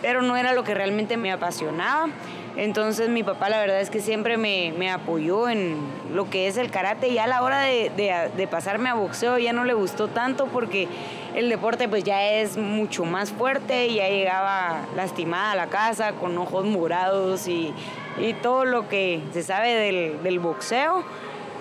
pero 0.00 0.22
no 0.22 0.38
era 0.38 0.54
lo 0.54 0.64
que 0.64 0.74
realmente 0.74 1.16
me 1.18 1.32
apasionaba. 1.32 2.08
Entonces 2.56 3.08
mi 3.08 3.22
papá 3.22 3.48
la 3.48 3.60
verdad 3.60 3.80
es 3.80 3.90
que 3.90 4.00
siempre 4.00 4.36
me, 4.36 4.74
me 4.76 4.90
apoyó 4.90 5.48
en 5.48 5.76
lo 6.12 6.28
que 6.28 6.48
es 6.48 6.56
el 6.56 6.70
karate 6.70 7.08
y 7.08 7.18
a 7.18 7.26
la 7.26 7.42
hora 7.42 7.60
de, 7.60 7.90
de, 8.36 8.46
pasarme 8.48 8.88
a 8.88 8.94
boxeo 8.94 9.38
ya 9.38 9.52
no 9.52 9.64
le 9.64 9.74
gustó 9.74 10.08
tanto 10.08 10.46
porque 10.46 10.88
el 11.34 11.48
deporte 11.48 11.88
pues 11.88 12.02
ya 12.02 12.28
es 12.28 12.56
mucho 12.56 13.04
más 13.04 13.30
fuerte, 13.30 13.86
y 13.86 13.96
ya 13.96 14.08
llegaba 14.08 14.80
lastimada 14.96 15.52
a 15.52 15.56
la 15.56 15.66
casa 15.68 16.12
con 16.12 16.36
ojos 16.38 16.64
morados 16.64 17.46
y, 17.46 17.72
y 18.18 18.34
todo 18.34 18.64
lo 18.64 18.88
que 18.88 19.20
se 19.32 19.42
sabe 19.42 19.74
del, 19.74 20.22
del 20.22 20.40
boxeo 20.40 21.04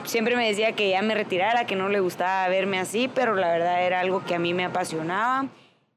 siempre 0.06 0.36
me 0.36 0.48
decía 0.48 0.74
que 0.74 0.90
ya 0.90 1.02
me 1.02 1.14
retirara, 1.14 1.66
que 1.66 1.76
no 1.76 1.90
le 1.90 2.00
gustaba 2.00 2.48
verme 2.50 2.80
así, 2.80 3.10
pero 3.14 3.36
la 3.36 3.52
verdad 3.52 3.86
era 3.86 4.00
algo 4.00 4.24
que 4.26 4.36
a 4.36 4.40
mí 4.40 4.54
me 4.54 4.66
apasionaba. 4.66 5.48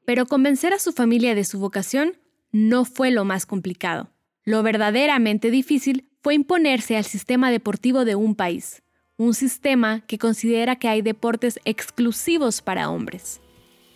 Pero 0.05 0.27
convencer 0.27 0.75
a 0.75 0.79
su 0.79 0.93
familia 0.93 1.35
de 1.35 1.45
su 1.45 1.59
vocación 1.59 2.17
no 2.51 2.85
fue 2.85 3.11
lo 3.11 3.25
más 3.25 3.47
complicado. 3.47 4.11
Lo 4.45 4.65
verdaderamente 4.65 5.53
difícil 5.53 6.09
fue 6.21 6.35
imponerse 6.35 6.97
al 6.97 7.05
sistema 7.05 7.53
deportivo 7.53 8.05
de 8.05 8.17
un 8.17 8.35
país, 8.35 8.83
un 9.17 9.35
sistema 9.35 10.01
que 10.09 10.19
considera 10.19 10.75
que 10.75 10.89
hay 10.89 11.01
deportes 11.01 11.61
exclusivos 11.65 12.61
para 12.61 12.91
hombres. 12.91 13.41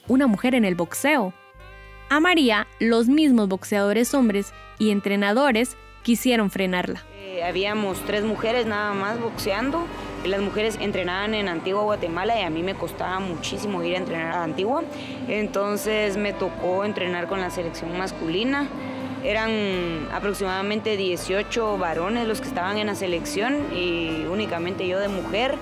Una 0.07 0.29
mujer 0.29 0.55
en 0.55 0.65
el 0.65 0.77
boxeo. 0.77 1.35
A 2.11 2.21
María, 2.21 2.69
los 2.79 3.09
mismos 3.09 3.49
boxeadores 3.49 4.15
hombres 4.15 4.53
y 4.79 4.91
entrenadores 4.91 5.77
quisieron 6.05 6.49
frenarla. 6.49 7.05
Eh, 7.21 7.43
habíamos 7.43 7.99
tres 8.07 8.23
mujeres 8.23 8.67
nada 8.67 8.95
más 8.95 9.21
boxeando. 9.21 9.85
Las 10.25 10.41
mujeres 10.41 10.79
entrenaban 10.81 11.35
en 11.35 11.49
Antigua, 11.49 11.83
Guatemala 11.83 12.39
y 12.41 12.45
a 12.45 12.51
mí 12.51 12.63
me 12.63 12.77
costaba 12.77 13.19
muchísimo 13.19 13.83
ir 13.83 13.97
a 13.97 13.99
entrenar 13.99 14.33
a 14.33 14.45
Antigua. 14.45 14.85
Entonces 15.27 16.17
me 16.17 16.33
tocó 16.33 16.85
entrenar 16.85 17.27
con 17.27 17.41
la 17.41 17.51
selección 17.51 17.99
masculina. 17.99 18.69
Eran 19.25 20.09
aproximadamente 20.13 20.97
18 20.97 21.79
varones 21.79 22.29
los 22.29 22.41
que 22.41 22.49
estaban 22.49 22.79
en 22.79 22.87
la 22.87 22.95
selección 22.95 23.75
y 23.75 24.25
únicamente 24.31 24.87
yo 24.87 24.99
de 24.99 25.09
mujer. 25.09 25.55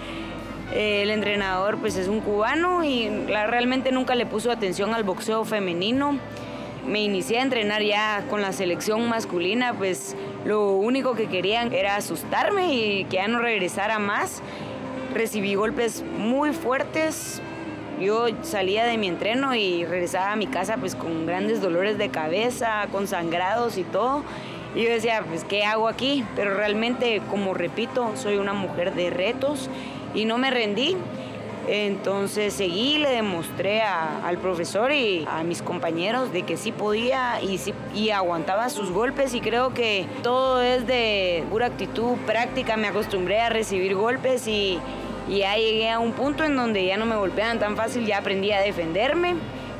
El 0.75 1.11
entrenador 1.11 1.79
pues 1.79 1.97
es 1.97 2.09
un 2.09 2.21
cubano 2.21 2.85
y 2.85 3.09
realmente 3.27 3.93
nunca 3.93 4.15
le 4.15 4.27
puso 4.27 4.51
atención 4.51 4.93
al 4.95 5.05
boxeo 5.05 5.45
femenino. 5.45 6.19
Me 6.87 7.03
inicié 7.03 7.39
a 7.39 7.43
entrenar 7.43 7.83
ya 7.83 8.25
con 8.29 8.43
la 8.43 8.53
selección 8.53 9.09
masculina, 9.09 9.73
pues 9.73 10.15
lo 10.45 10.73
único 10.73 11.15
que 11.15 11.27
querían 11.29 11.73
era 11.73 11.97
asustarme 11.97 12.75
y 12.75 13.05
que 13.05 13.17
ya 13.17 13.29
no 13.29 13.39
regresara 13.39 13.99
más. 13.99 14.43
Recibí 15.15 15.55
golpes 15.55 16.05
muy 16.19 16.53
fuertes, 16.53 17.41
yo 18.01 18.27
salía 18.43 18.85
de 18.85 18.99
mi 18.99 19.09
entreno 19.09 19.55
y 19.55 19.85
regresaba 19.85 20.33
a 20.33 20.37
mi 20.37 20.47
casa 20.47 20.77
pues 20.79 20.95
con 20.95 21.27
grandes 21.27 21.61
dolores 21.61 21.99
de 21.99 22.09
cabeza, 22.09 22.87
con 22.91 23.07
sangrados 23.07 23.79
y 23.79 23.85
todo. 23.85 24.23
Y 24.75 24.83
yo 24.83 24.91
decía, 24.91 25.25
pues, 25.29 25.45
¿qué 25.45 25.65
hago 25.65 25.87
aquí? 25.87 26.25
Pero 26.35 26.55
realmente, 26.55 27.23
como 27.31 27.55
repito, 27.55 28.11
soy 28.17 28.37
una 28.39 28.55
mujer 28.55 28.95
de 28.95 29.11
retos 29.11 29.71
y 30.15 30.25
no 30.25 30.37
me 30.39 30.51
rendí. 30.51 30.97
Entonces 31.67 32.53
seguí, 32.53 32.99
le 32.99 33.09
demostré 33.09 33.81
al 33.81 34.37
profesor 34.37 34.93
y 34.93 35.25
a 35.27 35.43
mis 35.45 35.63
compañeros 35.63 36.31
de 36.31 36.43
que 36.43 36.59
sí 36.59 36.73
podía 36.73 37.41
y, 37.41 37.59
y 37.95 38.11
aguantaba 38.11 38.69
sus 38.69 38.91
golpes 38.91 39.33
y 39.33 39.41
creo 39.41 39.73
que 39.73 40.07
todo 40.23 40.61
es 40.61 40.87
de 40.87 41.43
pura 41.49 41.67
actitud 41.67 42.17
práctica. 42.27 42.77
Me 42.77 42.89
acostumbré 42.89 43.41
a 43.41 43.49
recibir 43.49 43.95
golpes 43.95 44.47
y, 44.47 44.79
y 45.29 45.39
ya 45.39 45.57
llegué 45.57 45.91
a 45.91 45.99
un 45.99 46.13
punto 46.13 46.45
en 46.45 46.57
donde 46.57 46.85
ya 46.85 46.97
no 46.97 47.07
me 47.07 47.17
golpeaban 47.17 47.59
tan 47.59 47.77
fácil, 47.77 48.07
ya 48.07 48.19
aprendí 48.19 48.53
a 48.53 48.61
defenderme, 48.61 49.35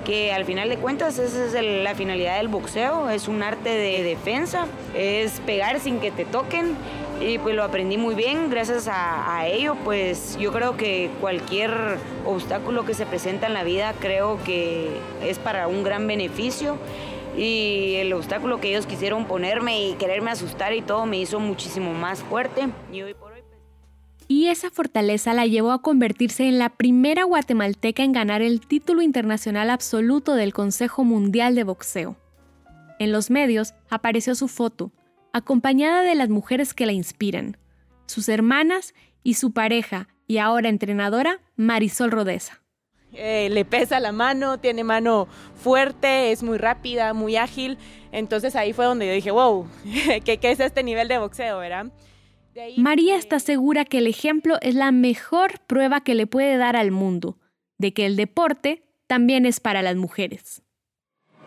que 0.05 0.33
al 0.33 0.45
final 0.45 0.69
de 0.69 0.77
cuentas 0.77 1.19
esa 1.19 1.45
es 1.45 1.83
la 1.83 1.95
finalidad 1.95 2.37
del 2.37 2.49
boxeo, 2.49 3.11
es 3.11 3.29
un 3.29 3.43
arte 3.43 3.71
de 3.71 4.03
defensa, 4.03 4.67
es 4.95 5.41
pegar 5.41 5.81
sin 5.81 5.99
que 5.99 6.11
te 6.11 6.25
toquen 6.25 6.77
y 7.21 7.39
pues 7.39 7.55
lo 7.55 7.63
aprendí 7.63 7.97
muy 7.97 8.15
bien, 8.15 8.51
gracias 8.51 8.89
a, 8.89 9.39
a, 9.39 9.47
ello 9.47 9.77
pues 9.85 10.37
yo 10.39 10.53
creo 10.53 10.77
que 10.77 11.11
cualquier 11.21 11.99
obstáculo 12.27 12.85
que 12.85 12.93
se 12.93 13.07
presenta 13.07 13.47
en 13.47 13.55
la 13.55 13.65
vida 13.65 13.95
creo 13.99 14.39
que 14.45 14.91
es 15.23 15.39
para 15.39 15.69
un 15.69 15.85
gran 15.85 16.07
beneficio. 16.07 16.77
Y 17.37 17.97
el 17.97 18.13
obstáculo 18.13 18.61
que 18.61 18.69
ellos 18.69 18.87
quisieron 18.87 19.25
ponerme 19.25 19.89
y 19.89 19.95
quererme 19.95 20.31
asustar 20.31 20.73
y 20.73 20.83
todo 20.83 21.05
me 21.05 21.19
hizo 21.19 21.41
muchísimo 21.41 21.93
más 21.93 22.23
fuerte. 22.23 22.69
Y 22.93 23.03
hoy 23.03 23.15
por 23.15 23.34
y 24.29 24.49
esa 24.49 24.71
fortaleza 24.71 25.35
la 25.35 25.47
llevó 25.47 25.73
a 25.73 25.83
convertirse 25.83 26.49
en 26.49 26.59
la 26.59 26.71
primera 26.71 27.25
guatemalteca 27.25 28.03
en 28.03 28.13
ganar 28.13 28.43
el 28.43 28.61
título 28.61 29.03
internacional 29.03 29.71
absoluto 29.71 30.35
del 30.35 30.53
Consejo 30.53 31.05
Mundial 31.05 31.55
de 31.55 31.65
Boxeo. 31.65 32.17
En 32.99 33.13
los 33.13 33.31
medios 33.31 33.75
apareció 33.91 34.35
su 34.35 34.49
foto, 34.49 34.93
acompañada 35.33 36.03
de 36.03 36.15
las 36.15 36.29
mujeres 36.29 36.75
que 36.75 36.87
la 36.87 36.93
inspiran, 36.93 37.57
sus 38.07 38.29
hermanas 38.29 38.95
y 39.23 39.35
su 39.35 39.53
pareja 39.53 40.09
y 40.27 40.39
ahora 40.39 40.69
entrenadora 40.69 41.41
Marisol 41.57 42.11
Rodeza. 42.11 42.61
Eh, 43.13 43.49
le 43.51 43.65
pesa 43.65 44.01
la 44.01 44.11
mano, 44.13 44.59
tiene 44.59 44.83
mano 44.83 45.29
fuerte, 45.55 46.33
es 46.33 46.43
muy 46.43 46.59
rápida, 46.59 47.15
muy 47.15 47.37
ágil. 47.37 47.79
Entonces 48.11 48.57
ahí 48.57 48.73
fue 48.73 48.87
donde 48.87 49.07
yo 49.07 49.13
dije, 49.13 49.31
wow, 49.31 49.67
¿qué, 50.25 50.39
qué 50.39 50.51
es 50.51 50.61
este 50.61 50.83
nivel 50.83 51.09
de 51.09 51.19
boxeo, 51.19 51.59
verdad? 51.59 51.87
María 52.77 53.17
está 53.17 53.41
segura 53.41 53.85
que 53.85 53.99
el 53.99 54.07
ejemplo 54.07 54.59
es 54.61 54.75
la 54.75 54.93
mejor 54.93 55.61
prueba 55.67 56.03
que 56.03 56.15
le 56.15 56.27
puede 56.27 56.57
dar 56.57 56.77
al 56.77 56.91
mundo, 56.91 57.39
de 57.79 57.93
que 57.93 58.07
el 58.07 58.17
deporte 58.17 58.83
también 59.07 59.47
es 59.47 59.61
para 59.61 59.83
las 59.83 59.97
mujeres. 59.97 60.63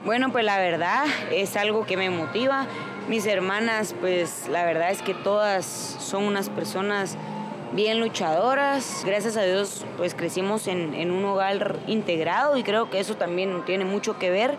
Bueno, 0.06 0.32
pues 0.32 0.46
la 0.46 0.60
verdad 0.60 1.06
es 1.32 1.56
algo 1.58 1.86
que 1.86 1.98
me 1.98 2.10
motiva. 2.10 2.68
Mis 3.10 3.26
hermanas, 3.26 3.96
pues 4.00 4.48
la 4.50 4.64
verdad 4.64 4.92
es 4.92 5.02
que 5.02 5.14
todas 5.14 5.66
son 5.66 6.24
unas 6.24 6.50
personas 6.50 7.18
bien 7.74 8.00
luchadoras. 8.00 9.04
Gracias 9.06 9.38
a 9.38 9.44
Dios, 9.44 9.86
pues 9.98 10.14
crecimos 10.14 10.68
en, 10.68 11.12
un 11.12 11.26
hogar 11.26 11.80
integrado 11.88 12.58
y 12.58 12.64
creo 12.64 12.90
que 12.90 13.00
eso 13.00 13.16
también 13.16 13.64
tiene 13.66 13.86
mucho 13.86 14.20
que 14.20 14.30
ver. 14.30 14.58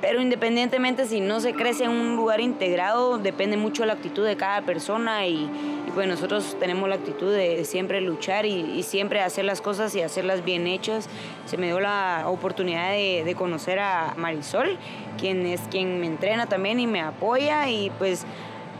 Pero 0.00 0.22
independientemente 0.22 1.06
si 1.06 1.20
no 1.20 1.40
se 1.40 1.54
crece 1.54 1.84
en 1.84 1.90
un 1.90 2.14
lugar 2.16 2.40
integrado, 2.40 3.18
depende 3.18 3.56
mucho 3.56 3.82
de 3.82 3.88
la 3.88 3.94
actitud 3.94 4.24
de 4.24 4.36
cada 4.36 4.62
persona 4.62 5.26
y, 5.26 5.50
pues 5.94 6.06
nosotros 6.06 6.56
tenemos 6.60 6.88
la 6.88 6.94
actitud 6.94 7.32
de 7.34 7.64
siempre 7.64 8.00
luchar 8.00 8.46
y, 8.46 8.82
siempre 8.84 9.20
hacer 9.20 9.44
las 9.44 9.60
cosas 9.60 9.94
y 9.96 10.02
hacerlas 10.02 10.44
bien 10.44 10.68
hechas. 10.68 11.08
Se 11.46 11.56
me 11.56 11.66
dio 11.66 11.80
la 11.80 12.24
oportunidad 12.26 12.92
de, 12.92 13.24
de 13.24 13.34
conocer 13.34 13.80
a 13.80 14.14
Marisol, 14.16 14.78
quien 15.18 15.44
es 15.46 15.62
quien 15.62 15.98
me 15.98 16.06
entrena 16.06 16.46
también 16.46 16.78
y 16.78 16.86
me 16.86 17.00
apoya 17.00 17.68
y 17.68 17.90
pues 17.98 18.24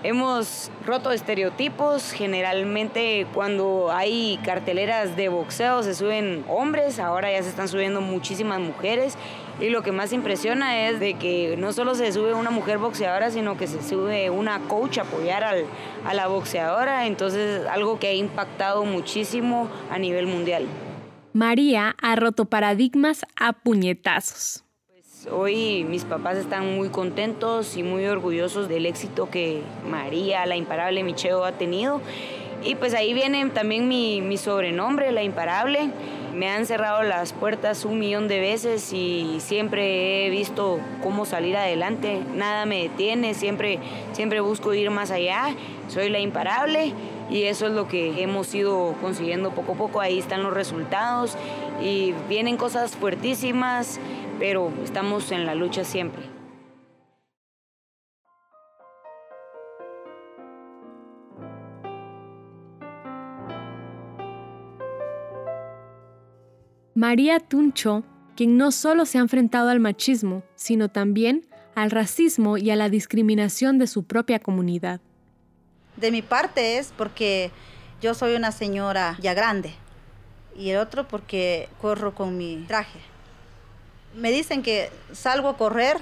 Hemos 0.05 0.71
roto 0.87 1.11
estereotipos, 1.11 2.13
generalmente 2.13 3.27
cuando 3.35 3.91
hay 3.91 4.39
carteleras 4.45 5.17
de 5.17 5.29
boxeo 5.29 5.83
se 5.83 5.93
suben 5.93 6.45
hombres, 6.49 7.01
ahora 7.01 7.33
ya 7.33 7.43
se 7.43 7.49
están 7.49 7.67
subiendo 7.67 8.01
muchísimas 8.01 8.61
mujeres 8.61 9.19
y 9.61 9.71
lo 9.71 9.83
que 9.83 9.91
más 9.91 10.13
impresiona 10.13 10.89
es 10.89 11.01
de 11.01 11.15
que 11.15 11.57
no 11.59 11.73
solo 11.73 11.97
se 11.97 12.13
sube 12.13 12.33
una 12.33 12.51
mujer 12.51 12.79
boxeadora, 12.79 13.33
sino 13.33 13.57
que 13.57 13.67
se 13.67 13.83
sube 13.83 14.31
una 14.31 14.61
coach 14.61 14.99
a 14.99 15.03
apoyar 15.03 15.43
a 15.43 16.15
la 16.15 16.27
boxeadora, 16.29 17.07
entonces 17.07 17.67
algo 17.67 17.99
que 17.99 18.07
ha 18.07 18.15
impactado 18.15 18.85
muchísimo 18.85 19.69
a 19.91 19.99
nivel 19.99 20.29
mundial. 20.29 20.67
María 21.33 21.97
ha 22.01 22.15
roto 22.15 22.45
paradigmas 22.45 23.27
a 23.37 23.53
puñetazos. 23.53 24.65
Hoy 25.27 25.85
mis 25.89 26.05
papás 26.05 26.37
están 26.37 26.77
muy 26.77 26.91
contentos 26.91 27.77
y 27.77 27.83
muy 27.83 28.07
orgullosos 28.07 28.69
del 28.69 28.87
éxito 28.87 29.29
que 29.29 29.63
María, 29.91 30.47
la 30.47 30.55
imparable 30.55 31.03
Micheo, 31.03 31.45
ha 31.45 31.53
tenido. 31.53 32.01
Y 32.63 32.77
pues 32.77 32.95
ahí 32.95 33.15
viene 33.15 33.45
también 33.51 33.89
mi, 33.89 34.21
mi 34.21 34.37
sobrenombre, 34.37 35.11
la 35.11 35.25
imparable. 35.25 35.91
Me 36.35 36.49
han 36.49 36.67
cerrado 36.67 37.03
las 37.03 37.33
puertas 37.33 37.85
un 37.85 37.99
millón 37.99 38.29
de 38.29 38.39
veces 38.39 38.93
y 38.93 39.39
siempre 39.41 40.27
he 40.27 40.31
visto 40.31 40.79
cómo 41.03 41.27
salir 41.27 41.57
adelante. 41.57 42.21
Nada 42.37 42.65
me 42.65 42.83
detiene, 42.83 43.35
siempre, 43.35 43.81
siempre 44.13 44.41
busco 44.41 44.73
ir 44.73 44.91
más 44.91 45.11
allá. 45.11 45.57
Soy 45.89 46.11
la 46.11 46.21
imparable 46.21 46.93
y 47.31 47.45
eso 47.45 47.67
es 47.67 47.73
lo 47.73 47.89
que 47.89 48.23
hemos 48.23 48.55
ido 48.55 48.95
consiguiendo 49.01 49.51
poco 49.51 49.73
a 49.73 49.77
poco. 49.77 50.01
Ahí 50.01 50.19
están 50.19 50.43
los 50.43 50.55
resultados 50.55 51.37
y 51.83 52.15
vienen 52.29 52.57
cosas 52.57 52.97
fuertísimas 52.97 54.01
pero 54.39 54.73
estamos 54.85 55.31
en 55.33 55.47
la 55.47 55.55
lucha 55.55 55.85
siempre. 55.85 56.23
María 66.95 67.39
Tuncho, 67.39 68.03
quien 68.37 68.57
no 68.57 68.73
solo 68.73 69.07
se 69.07 69.19
ha 69.19 69.21
enfrentado 69.21 69.69
al 69.69 69.79
machismo, 69.79 70.43
sino 70.57 70.89
también 70.89 71.47
al 71.77 71.93
racismo 71.93 72.59
y 72.59 72.71
a 72.71 72.77
la 72.77 72.89
discriminación 72.89 73.79
de 73.79 73.87
su 73.87 74.03
propia 74.03 74.41
comunidad. 74.41 75.01
De 75.99 76.13
mi 76.13 76.23
parte 76.23 76.79
es 76.79 76.93
porque 76.97 77.51
yo 78.01 78.15
soy 78.15 78.35
una 78.37 78.53
señora 78.53 79.17
ya 79.21 79.35
grande 79.35 79.75
y 80.57 80.71
el 80.71 80.79
otro 80.79 81.09
porque 81.09 81.69
corro 81.81 82.15
con 82.15 82.39
mi 82.39 82.65
traje. 82.69 83.01
Me 84.15 84.31
dicen 84.31 84.63
que 84.63 84.91
salgo 85.13 85.49
a 85.49 85.57
correr 85.57 85.97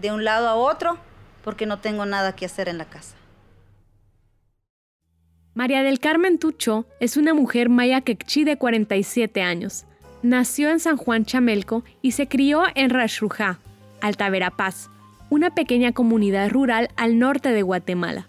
de 0.00 0.10
un 0.10 0.24
lado 0.24 0.48
a 0.48 0.54
otro 0.54 0.98
porque 1.44 1.66
no 1.66 1.80
tengo 1.80 2.06
nada 2.06 2.34
que 2.34 2.46
hacer 2.46 2.68
en 2.68 2.78
la 2.78 2.86
casa. 2.86 3.16
María 5.54 5.82
del 5.82 6.00
Carmen 6.00 6.38
Tucho 6.38 6.86
es 6.98 7.18
una 7.18 7.34
mujer 7.34 7.68
maya 7.68 8.00
quechí 8.00 8.44
de 8.44 8.56
47 8.56 9.42
años. 9.42 9.84
Nació 10.22 10.70
en 10.70 10.80
San 10.80 10.96
Juan 10.96 11.26
Chamelco 11.26 11.84
y 12.00 12.12
se 12.12 12.26
crió 12.26 12.62
en 12.74 12.88
Rashrujá, 12.88 13.58
Alta 14.00 14.30
Verapaz, 14.30 14.88
una 15.28 15.54
pequeña 15.54 15.92
comunidad 15.92 16.48
rural 16.48 16.88
al 16.96 17.18
norte 17.18 17.50
de 17.50 17.62
Guatemala. 17.62 18.28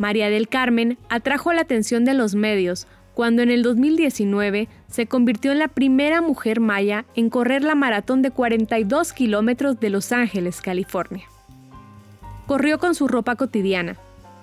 María 0.00 0.30
del 0.30 0.48
Carmen 0.48 0.96
atrajo 1.10 1.52
la 1.52 1.60
atención 1.60 2.06
de 2.06 2.14
los 2.14 2.34
medios 2.34 2.86
cuando 3.12 3.42
en 3.42 3.50
el 3.50 3.62
2019 3.62 4.66
se 4.88 5.06
convirtió 5.06 5.52
en 5.52 5.58
la 5.58 5.68
primera 5.68 6.22
mujer 6.22 6.58
maya 6.58 7.04
en 7.14 7.28
correr 7.28 7.62
la 7.62 7.74
maratón 7.74 8.22
de 8.22 8.30
42 8.30 9.12
kilómetros 9.12 9.78
de 9.78 9.90
Los 9.90 10.10
Ángeles, 10.12 10.62
California. 10.62 11.26
Corrió 12.46 12.78
con 12.78 12.94
su 12.94 13.08
ropa 13.08 13.36
cotidiana, 13.36 13.98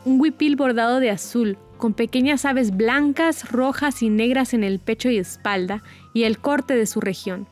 un 0.05 0.21
huipil 0.21 0.57
bordado 0.57 0.99
de 0.99 1.09
azul, 1.09 1.57
con 1.79 1.95
pequeñas 1.95 2.45
aves 2.45 2.77
blancas, 2.77 3.51
rojas 3.51 4.03
y 4.03 4.09
negras 4.11 4.53
en 4.53 4.63
el 4.63 4.77
pecho 4.77 5.09
y 5.09 5.17
espalda, 5.17 5.81
y 6.13 6.25
el 6.25 6.37
corte 6.37 6.75
de 6.75 6.85
su 6.85 7.01
región. 7.01 7.47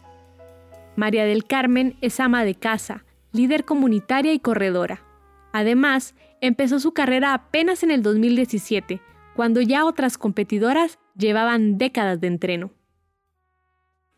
María 0.96 1.26
del 1.26 1.46
Carmen 1.46 1.96
es 2.02 2.20
ama 2.20 2.46
de 2.46 2.54
casa, 2.54 3.04
líder 3.32 3.65
comunitaria 3.65 4.32
y 4.32 4.39
corredora. 4.39 5.02
Además, 5.54 6.13
empezó 6.41 6.80
su 6.80 6.93
carrera 6.93 7.34
apenas 7.34 7.84
en 7.84 7.91
el 7.91 8.02
2017, 8.02 9.02
cuando 9.36 9.62
ya 9.62 9.86
otras 9.86 10.17
competidoras 10.17 11.00
llevaban 11.15 11.78
décadas 11.78 12.19
de 12.21 12.28
entreno. 12.28 12.71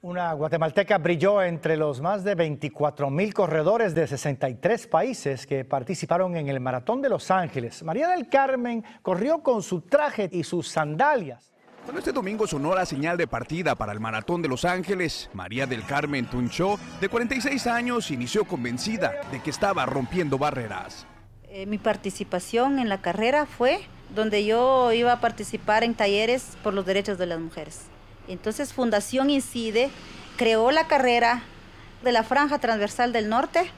Una 0.01 0.31
guatemalteca 0.33 0.99
brilló 0.99 1.41
entre 1.41 1.75
los 1.75 2.01
más 2.01 2.23
de 2.23 2.35
24 2.35 3.09
mil 3.09 3.33
corredores 3.33 3.95
de 3.95 4.05
63 4.05 4.87
países 4.87 5.47
que 5.47 5.65
participaron 5.65 6.37
en 6.37 6.47
el 6.49 6.59
Maratón 6.59 7.01
de 7.01 7.09
Los 7.09 7.31
Ángeles. 7.31 7.81
María 7.81 8.09
del 8.09 8.29
Carmen 8.29 8.85
corrió 9.01 9.41
con 9.41 9.63
su 9.63 9.81
traje 9.81 10.29
y 10.31 10.43
sus 10.43 10.67
sandalias. 10.67 11.51
Cuando 11.83 11.99
este 11.99 12.11
domingo 12.11 12.45
sonó 12.45 12.75
la 12.75 12.85
señal 12.85 13.17
de 13.17 13.27
partida 13.27 13.73
para 13.73 13.91
el 13.91 13.99
Maratón 13.99 14.41
de 14.41 14.49
Los 14.49 14.65
Ángeles, 14.65 15.29
María 15.33 15.65
del 15.65 15.83
Carmen 15.83 16.25
Tunchó, 16.27 16.77
de 17.01 17.09
46 17.09 17.65
años, 17.65 18.11
inició 18.11 18.45
convencida 18.45 19.13
de 19.31 19.41
que 19.41 19.49
estaba 19.49 19.85
rompiendo 19.85 20.37
barreras. 20.37 21.07
Eh, 21.57 21.65
mi 21.65 21.79
participación 21.79 22.77
en 22.77 22.87
la 22.87 23.01
carrera 23.01 23.47
fue 23.47 23.79
donde 24.13 24.45
yo 24.45 24.91
iba 24.91 25.11
a 25.11 25.19
participar 25.19 25.83
en 25.83 25.95
talleres 25.95 26.55
por 26.61 26.75
los 26.75 26.85
derechos 26.85 27.17
de 27.17 27.25
las 27.25 27.39
mujeres. 27.39 27.85
Entonces 28.27 28.73
Fundación 28.73 29.31
Incide 29.31 29.89
creó 30.37 30.69
la 30.69 30.85
carrera 30.85 31.41
de 32.03 32.11
la 32.11 32.21
franja 32.21 32.59
transversal 32.59 33.11
del 33.11 33.27
norte 33.27 33.71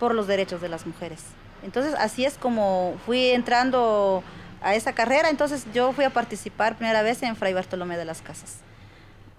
por 0.00 0.14
los 0.14 0.26
derechos 0.26 0.62
de 0.62 0.70
las 0.70 0.86
mujeres. 0.86 1.24
Entonces 1.62 1.94
así 1.98 2.24
es 2.24 2.38
como 2.38 2.96
fui 3.04 3.26
entrando 3.26 4.22
a 4.62 4.74
esa 4.74 4.94
carrera, 4.94 5.28
entonces 5.28 5.66
yo 5.74 5.92
fui 5.92 6.06
a 6.06 6.10
participar 6.14 6.78
primera 6.78 7.02
vez 7.02 7.22
en 7.22 7.36
Fray 7.36 7.52
Bartolomé 7.52 7.98
de 7.98 8.06
las 8.06 8.22
Casas. 8.22 8.60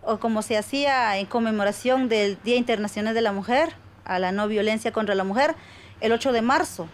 O 0.03 0.19
como 0.19 0.43
se 0.43 0.55
hacía 0.55 1.17
en 1.17 1.25
conmemoración 1.25 2.09
del 2.09 2.37
Día 2.43 2.57
Internacional 2.57 3.15
de 3.15 3.21
la 3.21 3.31
Mujer, 3.31 3.73
a 4.05 4.19
la 4.19 4.31
no 4.31 4.47
violencia 4.47 4.91
contra 4.91 5.15
la 5.15 5.23
mujer, 5.23 5.55
el 5.99 6.11
8 6.11 6.31
de 6.31 6.43
marzo. 6.43 6.87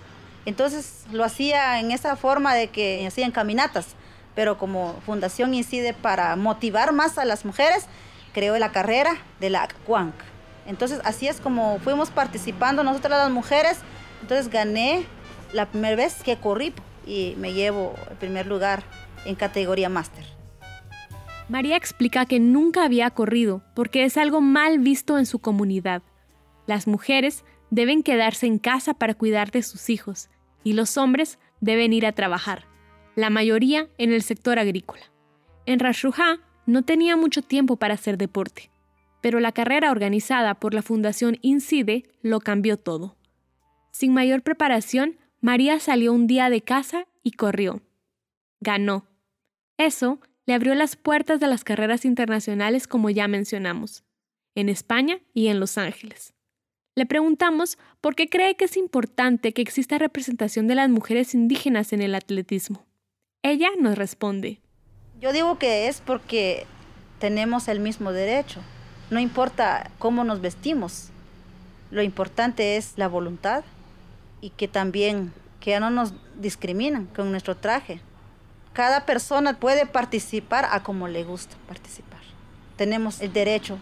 Entonces 0.46 1.06
lo 1.12 1.24
hacía 1.24 1.80
en 1.80 1.92
esa 1.92 2.16
forma 2.16 2.54
de 2.54 2.68
que 2.68 3.06
hacían 3.08 3.32
caminatas 3.32 3.96
pero 4.36 4.58
como 4.58 5.00
Fundación 5.06 5.54
incide 5.54 5.94
para 5.94 6.36
motivar 6.36 6.94
más 6.94 7.18
a 7.18 7.26
las 7.26 7.46
mujeres, 7.46 7.86
creó 8.34 8.58
la 8.58 8.72
carrera 8.72 9.16
de 9.40 9.50
la 9.50 9.68
CUANC. 9.86 10.14
Entonces 10.66 11.02
así 11.04 11.28
es 11.28 11.40
como 11.40 11.80
fuimos 11.80 12.10
participando 12.10 12.84
nosotras 12.84 13.20
las 13.20 13.32
mujeres, 13.32 13.80
entonces 14.22 14.50
gané 14.50 15.06
la 15.52 15.68
primera 15.68 15.96
vez 15.96 16.24
que 16.24 16.38
corrí 16.38 16.74
y 17.06 17.36
me 17.38 17.54
llevo 17.54 17.96
el 18.10 18.18
primer 18.18 18.48
lugar 18.48 18.84
en 19.26 19.36
categoría 19.36 19.90
máster. 19.90 20.26
María 21.50 21.76
explica 21.76 22.26
que 22.26 22.40
nunca 22.40 22.86
había 22.86 23.10
corrido 23.12 23.62
porque 23.76 24.06
es 24.06 24.18
algo 24.18 24.40
mal 24.40 24.80
visto 24.80 25.18
en 25.20 25.26
su 25.26 25.40
comunidad. 25.40 26.02
Las 26.66 26.88
mujeres 26.88 27.44
deben 27.70 28.02
quedarse 28.02 28.46
en 28.46 28.58
casa 28.58 28.94
para 28.94 29.14
cuidar 29.14 29.52
de 29.52 29.62
sus 29.62 29.90
hijos 29.90 30.30
y 30.64 30.74
los 30.74 30.98
hombres 30.98 31.40
deben 31.62 31.94
ir 31.94 32.06
a 32.06 32.12
trabajar 32.12 32.74
la 33.16 33.30
mayoría 33.30 33.90
en 33.98 34.12
el 34.12 34.24
sector 34.24 34.60
agrícola. 34.60 35.12
En 35.66 35.80
Rashrujá 35.80 36.40
no 36.66 36.84
tenía 36.84 37.16
mucho 37.16 37.42
tiempo 37.42 37.76
para 37.76 37.94
hacer 37.94 38.18
deporte, 38.18 38.72
pero 39.22 39.40
la 39.40 39.52
carrera 39.52 39.92
organizada 39.92 40.56
por 40.56 40.74
la 40.74 40.82
Fundación 40.82 41.38
Incide 41.42 42.04
lo 42.22 42.40
cambió 42.40 42.78
todo. 42.78 43.16
Sin 43.92 44.14
mayor 44.14 44.42
preparación, 44.42 45.18
María 45.42 45.80
salió 45.80 46.14
un 46.14 46.26
día 46.26 46.50
de 46.50 46.62
casa 46.62 47.06
y 47.22 47.32
corrió. 47.32 47.82
Ganó. 48.60 49.06
Eso 49.78 50.20
le 50.46 50.54
abrió 50.54 50.74
las 50.74 50.96
puertas 50.96 51.40
de 51.40 51.48
las 51.48 51.64
carreras 51.64 52.06
internacionales 52.06 52.88
como 52.88 53.10
ya 53.10 53.28
mencionamos, 53.28 54.04
en 54.56 54.70
España 54.70 55.20
y 55.34 55.48
en 55.48 55.60
Los 55.60 55.78
Ángeles. 55.78 56.33
Le 56.96 57.08
preguntamos 57.08 57.80
por 58.02 58.16
qué 58.16 58.30
cree 58.30 58.56
que 58.56 58.66
es 58.66 58.78
importante 58.78 59.52
que 59.52 59.64
exista 59.64 59.98
representación 59.98 60.68
de 60.68 60.76
las 60.76 60.90
mujeres 60.90 61.34
indígenas 61.34 61.92
en 61.92 62.02
el 62.04 62.14
atletismo. 62.14 62.86
Ella 63.42 63.70
nos 63.80 63.98
responde. 63.98 64.62
Yo 65.20 65.34
digo 65.34 65.58
que 65.58 65.88
es 65.88 66.02
porque 66.02 66.68
tenemos 67.20 67.68
el 67.68 67.80
mismo 67.80 68.12
derecho. 68.12 68.62
No 69.10 69.20
importa 69.20 69.90
cómo 69.98 70.24
nos 70.24 70.40
vestimos. 70.40 71.10
Lo 71.90 72.04
importante 72.04 72.78
es 72.78 72.94
la 72.98 73.08
voluntad 73.08 73.64
y 74.40 74.52
que 74.52 74.68
también 74.68 75.34
que 75.60 75.72
ya 75.72 75.80
no 75.80 75.90
nos 75.90 76.14
discriminan 76.36 77.08
con 77.08 77.32
nuestro 77.32 77.56
traje. 77.58 78.02
Cada 78.74 79.06
persona 79.06 79.60
puede 79.60 79.86
participar 79.88 80.68
a 80.70 80.84
como 80.84 81.08
le 81.08 81.24
gusta 81.24 81.56
participar. 81.68 82.22
Tenemos 82.76 83.22
el 83.22 83.34
derecho 83.34 83.80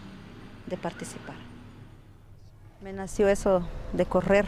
de 0.66 0.76
participar. 0.76 1.51
Me 2.82 2.92
nació 2.92 3.28
eso 3.28 3.62
de 3.92 4.06
correr 4.06 4.44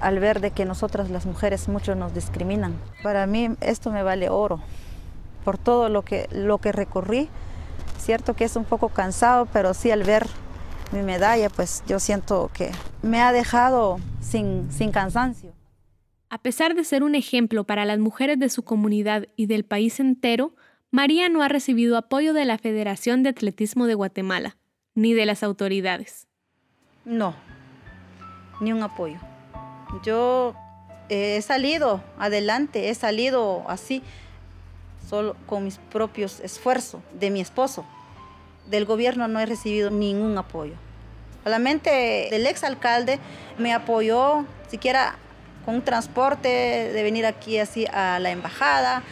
al 0.00 0.18
ver 0.20 0.40
de 0.40 0.52
que 0.52 0.64
nosotras 0.64 1.10
las 1.10 1.26
mujeres 1.26 1.68
mucho 1.68 1.94
nos 1.94 2.14
discriminan. 2.14 2.74
Para 3.02 3.26
mí 3.26 3.50
esto 3.60 3.90
me 3.90 4.02
vale 4.02 4.30
oro 4.30 4.62
por 5.44 5.58
todo 5.58 5.90
lo 5.90 6.00
que, 6.00 6.30
lo 6.32 6.56
que 6.58 6.72
recorrí. 6.72 7.28
Cierto 7.98 8.32
que 8.32 8.44
es 8.44 8.56
un 8.56 8.64
poco 8.64 8.88
cansado, 8.88 9.46
pero 9.52 9.74
sí 9.74 9.90
al 9.90 10.02
ver 10.02 10.26
mi 10.92 11.02
medalla, 11.02 11.50
pues 11.50 11.84
yo 11.86 12.00
siento 12.00 12.50
que 12.54 12.70
me 13.02 13.20
ha 13.20 13.32
dejado 13.32 14.00
sin, 14.22 14.72
sin 14.72 14.90
cansancio. 14.90 15.52
A 16.30 16.38
pesar 16.38 16.74
de 16.74 16.84
ser 16.84 17.02
un 17.02 17.14
ejemplo 17.14 17.64
para 17.64 17.84
las 17.84 17.98
mujeres 17.98 18.38
de 18.38 18.48
su 18.48 18.62
comunidad 18.62 19.26
y 19.36 19.44
del 19.44 19.66
país 19.66 20.00
entero, 20.00 20.54
María 20.90 21.28
no 21.28 21.42
ha 21.42 21.48
recibido 21.48 21.98
apoyo 21.98 22.32
de 22.32 22.46
la 22.46 22.56
Federación 22.56 23.22
de 23.22 23.28
Atletismo 23.28 23.86
de 23.86 23.94
Guatemala, 23.94 24.56
ni 24.94 25.12
de 25.12 25.26
las 25.26 25.42
autoridades. 25.42 26.28
No, 27.04 27.34
ni 28.60 28.72
un 28.72 28.82
apoyo. 28.82 29.18
Yo 30.04 30.54
he 31.08 31.42
salido 31.42 32.00
adelante, 32.18 32.90
he 32.90 32.94
salido 32.94 33.64
así, 33.68 34.02
solo 35.08 35.36
con 35.46 35.64
mis 35.64 35.78
propios 35.78 36.40
esfuerzos 36.40 37.02
de 37.12 37.30
mi 37.30 37.40
esposo. 37.40 37.84
Del 38.70 38.84
gobierno 38.84 39.26
no 39.26 39.40
he 39.40 39.46
recibido 39.46 39.90
ningún 39.90 40.38
apoyo. 40.38 40.74
Solamente 41.42 42.34
el 42.34 42.46
exalcalde 42.46 43.18
me 43.58 43.74
apoyó, 43.74 44.44
siquiera 44.68 45.16
con 45.64 45.74
un 45.76 45.82
transporte 45.82 46.48
de 46.48 47.02
venir 47.02 47.26
aquí 47.26 47.58
así 47.58 47.86
a 47.92 48.20
la 48.20 48.30
embajada 48.30 49.02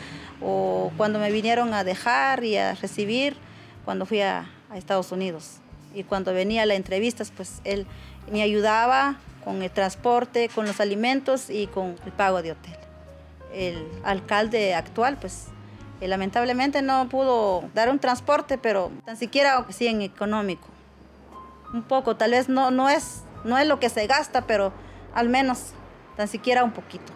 o 0.40 0.92
cuando 0.96 1.18
me 1.18 1.30
vinieron 1.32 1.74
a 1.74 1.82
dejar 1.82 2.44
y 2.44 2.56
a 2.56 2.74
recibir 2.74 3.36
cuando 3.84 4.06
fui 4.06 4.20
a, 4.20 4.48
a 4.70 4.78
Estados 4.78 5.10
Unidos. 5.10 5.60
Y 5.94 6.04
cuando 6.04 6.32
venía 6.32 6.62
a 6.62 6.66
las 6.66 6.76
entrevistas, 6.76 7.32
pues 7.34 7.60
él 7.64 7.86
me 8.30 8.42
ayudaba 8.42 9.18
con 9.44 9.62
el 9.62 9.70
transporte, 9.70 10.48
con 10.54 10.66
los 10.66 10.80
alimentos 10.80 11.50
y 11.50 11.66
con 11.66 11.96
el 12.04 12.12
pago 12.12 12.42
de 12.42 12.52
hotel. 12.52 12.76
El 13.52 13.86
alcalde 14.04 14.74
actual, 14.74 15.16
pues 15.20 15.48
eh, 16.00 16.08
lamentablemente 16.08 16.82
no 16.82 17.08
pudo 17.08 17.64
dar 17.74 17.90
un 17.90 17.98
transporte, 17.98 18.58
pero 18.58 18.90
tan 19.04 19.16
siquiera 19.16 19.66
sí 19.70 19.86
en 19.86 20.02
económico. 20.02 20.68
Un 21.72 21.82
poco, 21.82 22.16
tal 22.16 22.32
vez 22.32 22.48
no, 22.48 22.70
no, 22.70 22.88
es, 22.88 23.22
no 23.44 23.58
es 23.58 23.66
lo 23.66 23.80
que 23.80 23.88
se 23.88 24.06
gasta, 24.06 24.46
pero 24.46 24.72
al 25.14 25.28
menos 25.28 25.72
tan 26.16 26.28
siquiera 26.28 26.64
un 26.64 26.72
poquito. 26.72 27.12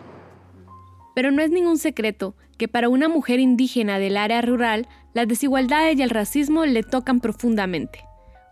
Pero 1.15 1.31
no 1.31 1.43
es 1.43 1.51
ningún 1.51 1.79
secreto 1.79 2.35
que 2.59 2.69
para 2.69 2.89
una 2.89 3.09
mujer 3.09 3.41
indígena 3.41 3.99
del 3.99 4.17
área 4.17 4.43
rural, 4.43 4.89
las 5.13 5.29
desigualdades 5.29 5.97
y 5.97 6.03
el 6.03 6.11
racismo 6.11 6.67
le 6.67 6.83
tocan 6.83 7.21
profundamente. 7.21 8.04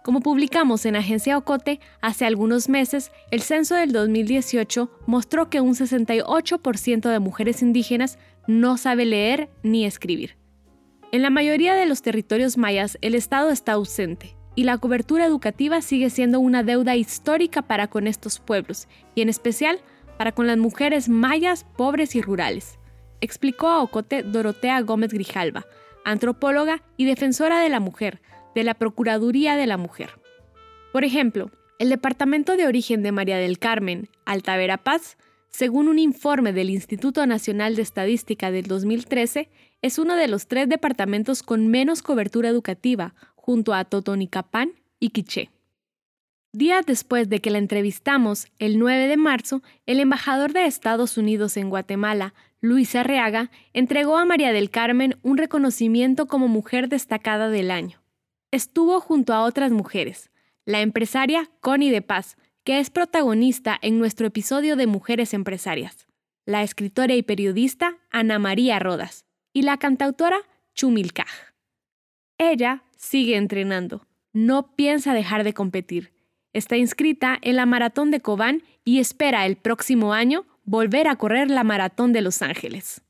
Como 0.03 0.21
publicamos 0.21 0.85
en 0.85 0.97
Agencia 0.97 1.39
Ocote 1.39 1.79
hace 2.01 2.27
algunos 2.27 2.69
meses, 2.69 3.13
el 3.31 3.41
censo 3.41 3.77
del 3.77 3.93
2018 3.93 4.91
mostró 5.07 5.49
que 5.49 5.61
un 5.61 5.75
68% 5.75 7.09
de 7.09 7.19
mujeres 7.21 7.63
indígenas 7.63 8.19
no 8.49 8.77
sabe 8.79 9.05
leer 9.05 9.49
ni 9.63 9.87
escribir. 9.87 10.37
En 11.13 11.23
la 11.23 11.31
mayoría 11.31 11.75
de 11.75 11.87
los 11.87 12.03
territorios 12.03 12.59
mayas 12.59 12.99
el 13.01 13.15
Estado 13.15 13.51
está 13.51 13.73
ausente 13.73 14.37
y 14.57 14.65
la 14.65 14.79
cobertura 14.79 15.25
educativa 15.25 15.81
sigue 15.81 16.11
siendo 16.11 16.41
una 16.41 16.65
deuda 16.65 16.97
histórica 16.97 17.63
para 17.63 17.87
con 17.87 18.09
estos 18.09 18.41
pueblos 18.41 18.89
y 19.15 19.23
en 19.23 19.29
especial 19.29 19.81
para 20.19 20.33
con 20.33 20.49
las 20.49 20.59
mujeres 20.59 21.09
mayas 21.09 21.65
pobres 21.77 22.17
y 22.17 22.23
rurales. 22.23 22.79
explicó 23.21 23.69
a 23.69 23.81
Ocote 23.81 24.25
Dorotea 24.25 24.81
Gómez 24.81 25.13
Grijalva, 25.13 25.65
antropóloga 26.05 26.83
y 26.97 27.05
defensora 27.05 27.61
de 27.61 27.69
la 27.69 27.79
mujer, 27.79 28.21
de 28.55 28.65
la 28.65 28.75
Procuraduría 28.75 29.57
de 29.57 29.67
la 29.67 29.77
Mujer. 29.77 30.11
Por 30.93 31.05
ejemplo, 31.05 31.51
el 31.79 31.89
departamento 31.89 32.57
de 32.57 32.67
origen 32.67 33.03
de 33.03 33.13
María 33.13 33.39
del 33.39 33.59
Carmen, 33.59 34.09
Alta 34.25 34.57
Verapaz, 34.57 35.17
según 35.49 35.89
un 35.89 35.99
informe 35.99 36.53
del 36.53 36.71
Instituto 36.71 37.27
Nacional 37.27 37.77
de 37.77 37.83
Estadística 37.83 38.51
del 38.51 38.67
2013, 38.67 39.49
es 39.83 39.99
uno 39.99 40.17
de 40.17 40.29
los 40.29 40.47
tres 40.47 40.69
departamentos 40.69 41.43
con 41.43 41.69
menos 41.69 42.03
cobertura 42.03 42.49
educativa, 42.49 43.15
junto 43.35 43.75
a 43.75 43.85
Totonicapán 43.85 44.73
y 45.01 45.11
Quiché. 45.11 45.51
Días 46.53 46.85
después 46.87 47.29
de 47.29 47.41
que 47.41 47.51
la 47.51 47.59
entrevistamos, 47.59 48.47
el 48.59 48.79
9 48.79 49.09
de 49.09 49.17
marzo, 49.17 49.63
el 49.87 50.01
embajador 50.01 50.53
de 50.53 50.67
Estados 50.67 51.17
Unidos 51.17 51.57
en 51.57 51.71
Guatemala, 51.71 52.35
Luis 52.61 52.95
Arreaga, 52.95 53.51
entregó 53.73 54.19
a 54.19 54.25
María 54.25 54.53
del 54.53 54.71
Carmen 54.71 55.17
un 55.23 55.39
reconocimiento 55.39 56.27
como 56.27 56.49
mujer 56.49 56.89
destacada 56.89 57.49
del 57.49 57.71
año. 57.71 58.02
Estuvo 58.53 59.01
junto 59.01 59.35
a 59.35 59.43
otras 59.43 59.73
mujeres, 59.73 60.31
la 60.65 60.81
empresaria 60.81 61.51
Connie 61.61 61.91
de 61.91 62.03
Paz, 62.03 62.37
que 62.63 62.79
es 62.79 62.91
protagonista 62.91 63.77
en 63.83 63.99
nuestro 63.99 64.29
episodio 64.29 64.77
de 64.77 64.87
Mujeres 64.87 65.35
Empresarias, 65.35 66.07
la 66.47 66.63
escritora 66.63 67.15
y 67.15 67.23
periodista 67.23 67.99
Ana 68.11 68.39
María 68.39 68.79
Rodas 68.79 69.27
y 69.53 69.63
la 69.63 69.79
cantautora 69.79 70.39
Chumilcaj. 70.75 71.53
Ella 72.39 72.85
sigue 72.97 73.37
entrenando, 73.37 74.07
no 74.33 74.77
piensa 74.77 75.13
dejar 75.13 75.43
de 75.43 75.53
competir 75.53 76.13
Está 76.53 76.77
inscrita 76.77 77.39
en 77.41 77.57
la 77.57 77.65
Maratón 77.65 78.11
de 78.11 78.21
Cobán 78.21 78.63
y 78.85 78.99
espera 78.99 79.47
el 79.47 79.57
próximo 79.57 80.13
año 80.13 80.45
volver 80.65 81.09
a 81.09 81.17
correr 81.17 81.51
la 81.51 81.65
Maratón 81.65 82.13
de 82.13 82.21
Los 82.21 82.43
Ángeles. 82.43 83.03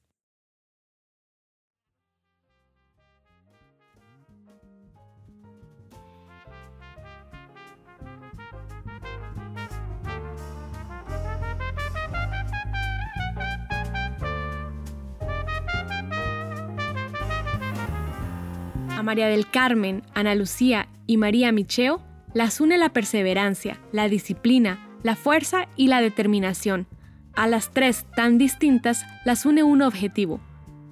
María 19.02 19.28
del 19.28 19.48
Carmen, 19.48 20.02
Ana 20.14 20.34
Lucía 20.34 20.88
y 21.06 21.16
María 21.16 21.52
Micheo 21.52 22.02
las 22.34 22.60
une 22.60 22.78
la 22.78 22.88
perseverancia, 22.90 23.78
la 23.92 24.08
disciplina, 24.08 24.78
la 25.02 25.16
fuerza 25.16 25.68
y 25.76 25.88
la 25.88 26.00
determinación. 26.00 26.86
A 27.34 27.46
las 27.46 27.70
tres 27.70 28.06
tan 28.16 28.38
distintas 28.38 29.04
las 29.24 29.44
une 29.44 29.62
un 29.62 29.82
objetivo, 29.82 30.40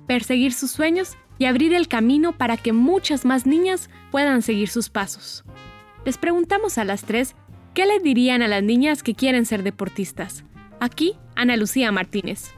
perseguir 0.06 0.52
sus 0.52 0.70
sueños 0.70 1.16
y 1.38 1.46
abrir 1.46 1.72
el 1.72 1.88
camino 1.88 2.36
para 2.36 2.56
que 2.56 2.72
muchas 2.72 3.24
más 3.24 3.46
niñas 3.46 3.88
puedan 4.10 4.42
seguir 4.42 4.68
sus 4.68 4.90
pasos. 4.90 5.44
Les 6.04 6.18
preguntamos 6.18 6.78
a 6.78 6.84
las 6.84 7.02
tres 7.02 7.34
qué 7.74 7.86
le 7.86 7.98
dirían 7.98 8.42
a 8.42 8.48
las 8.48 8.62
niñas 8.62 9.02
que 9.02 9.14
quieren 9.14 9.46
ser 9.46 9.62
deportistas. 9.62 10.44
Aquí, 10.80 11.16
Ana 11.36 11.56
Lucía 11.56 11.92
Martínez. 11.92 12.52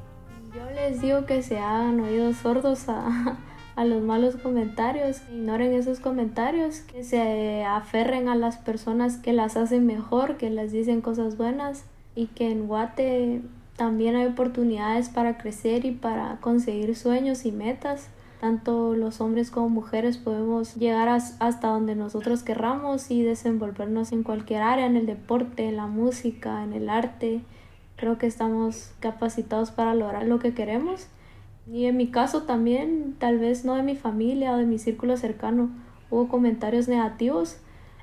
Yo 0.55 0.65
les 0.75 1.01
digo 1.01 1.27
que 1.27 1.43
se 1.43 1.59
hagan 1.59 2.01
oídos 2.01 2.37
sordos 2.37 2.89
a, 2.89 3.37
a 3.75 3.85
los 3.85 4.03
malos 4.03 4.37
comentarios, 4.37 5.23
ignoren 5.33 5.73
esos 5.73 6.01
comentarios, 6.01 6.81
que 6.81 7.05
se 7.05 7.65
aferren 7.65 8.29
a 8.29 8.35
las 8.35 8.57
personas 8.59 9.17
que 9.17 9.33
las 9.33 9.57
hacen 9.57 9.87
mejor, 9.87 10.37
que 10.37 10.51
les 10.51 10.73
dicen 10.73 11.01
cosas 11.01 11.37
buenas 11.37 11.85
y 12.15 12.27
que 12.27 12.51
en 12.51 12.67
Guate 12.67 13.41
también 13.77 14.17
hay 14.17 14.27
oportunidades 14.27 15.09
para 15.09 15.39
crecer 15.39 15.87
y 15.87 15.93
para 15.93 16.37
conseguir 16.41 16.95
sueños 16.95 17.47
y 17.47 17.53
metas. 17.53 18.09
Tanto 18.41 18.95
los 18.95 19.21
hombres 19.21 19.51
como 19.51 19.69
mujeres 19.69 20.19
podemos 20.19 20.75
llegar 20.75 21.09
hasta 21.09 21.69
donde 21.69 21.95
nosotros 21.95 22.43
querramos 22.43 23.11
y 23.11 23.23
desenvolvernos 23.23 24.13
en 24.13 24.25
cualquier 24.25 24.63
área, 24.63 24.87
en 24.87 24.97
el 24.97 25.07
deporte, 25.07 25.69
en 25.69 25.77
la 25.77 25.87
música, 25.87 26.65
en 26.65 26.73
el 26.73 26.91
arte. 26.91 27.41
Creo 27.97 28.19
que 28.19 28.27
estamos 28.27 28.91
capacitados 28.99 29.71
para 29.71 29.95
lograr 29.95 30.27
lo 30.27 30.41
que 30.41 30.55
queremos 30.55 31.07
y 31.71 31.87
en 31.87 31.97
mi 31.97 32.09
caso 32.09 32.43
también, 32.43 33.15
tal 33.19 33.39
vez 33.39 33.65
no 33.65 33.75
de 33.75 33.83
mi 33.83 33.97
familia 33.97 34.53
o 34.53 34.57
de 34.57 34.67
mi 34.67 34.79
círculo 34.79 35.17
cercano, 35.17 35.71
hubo 36.11 36.29
comentarios 36.29 36.89
negativos. 36.89 37.59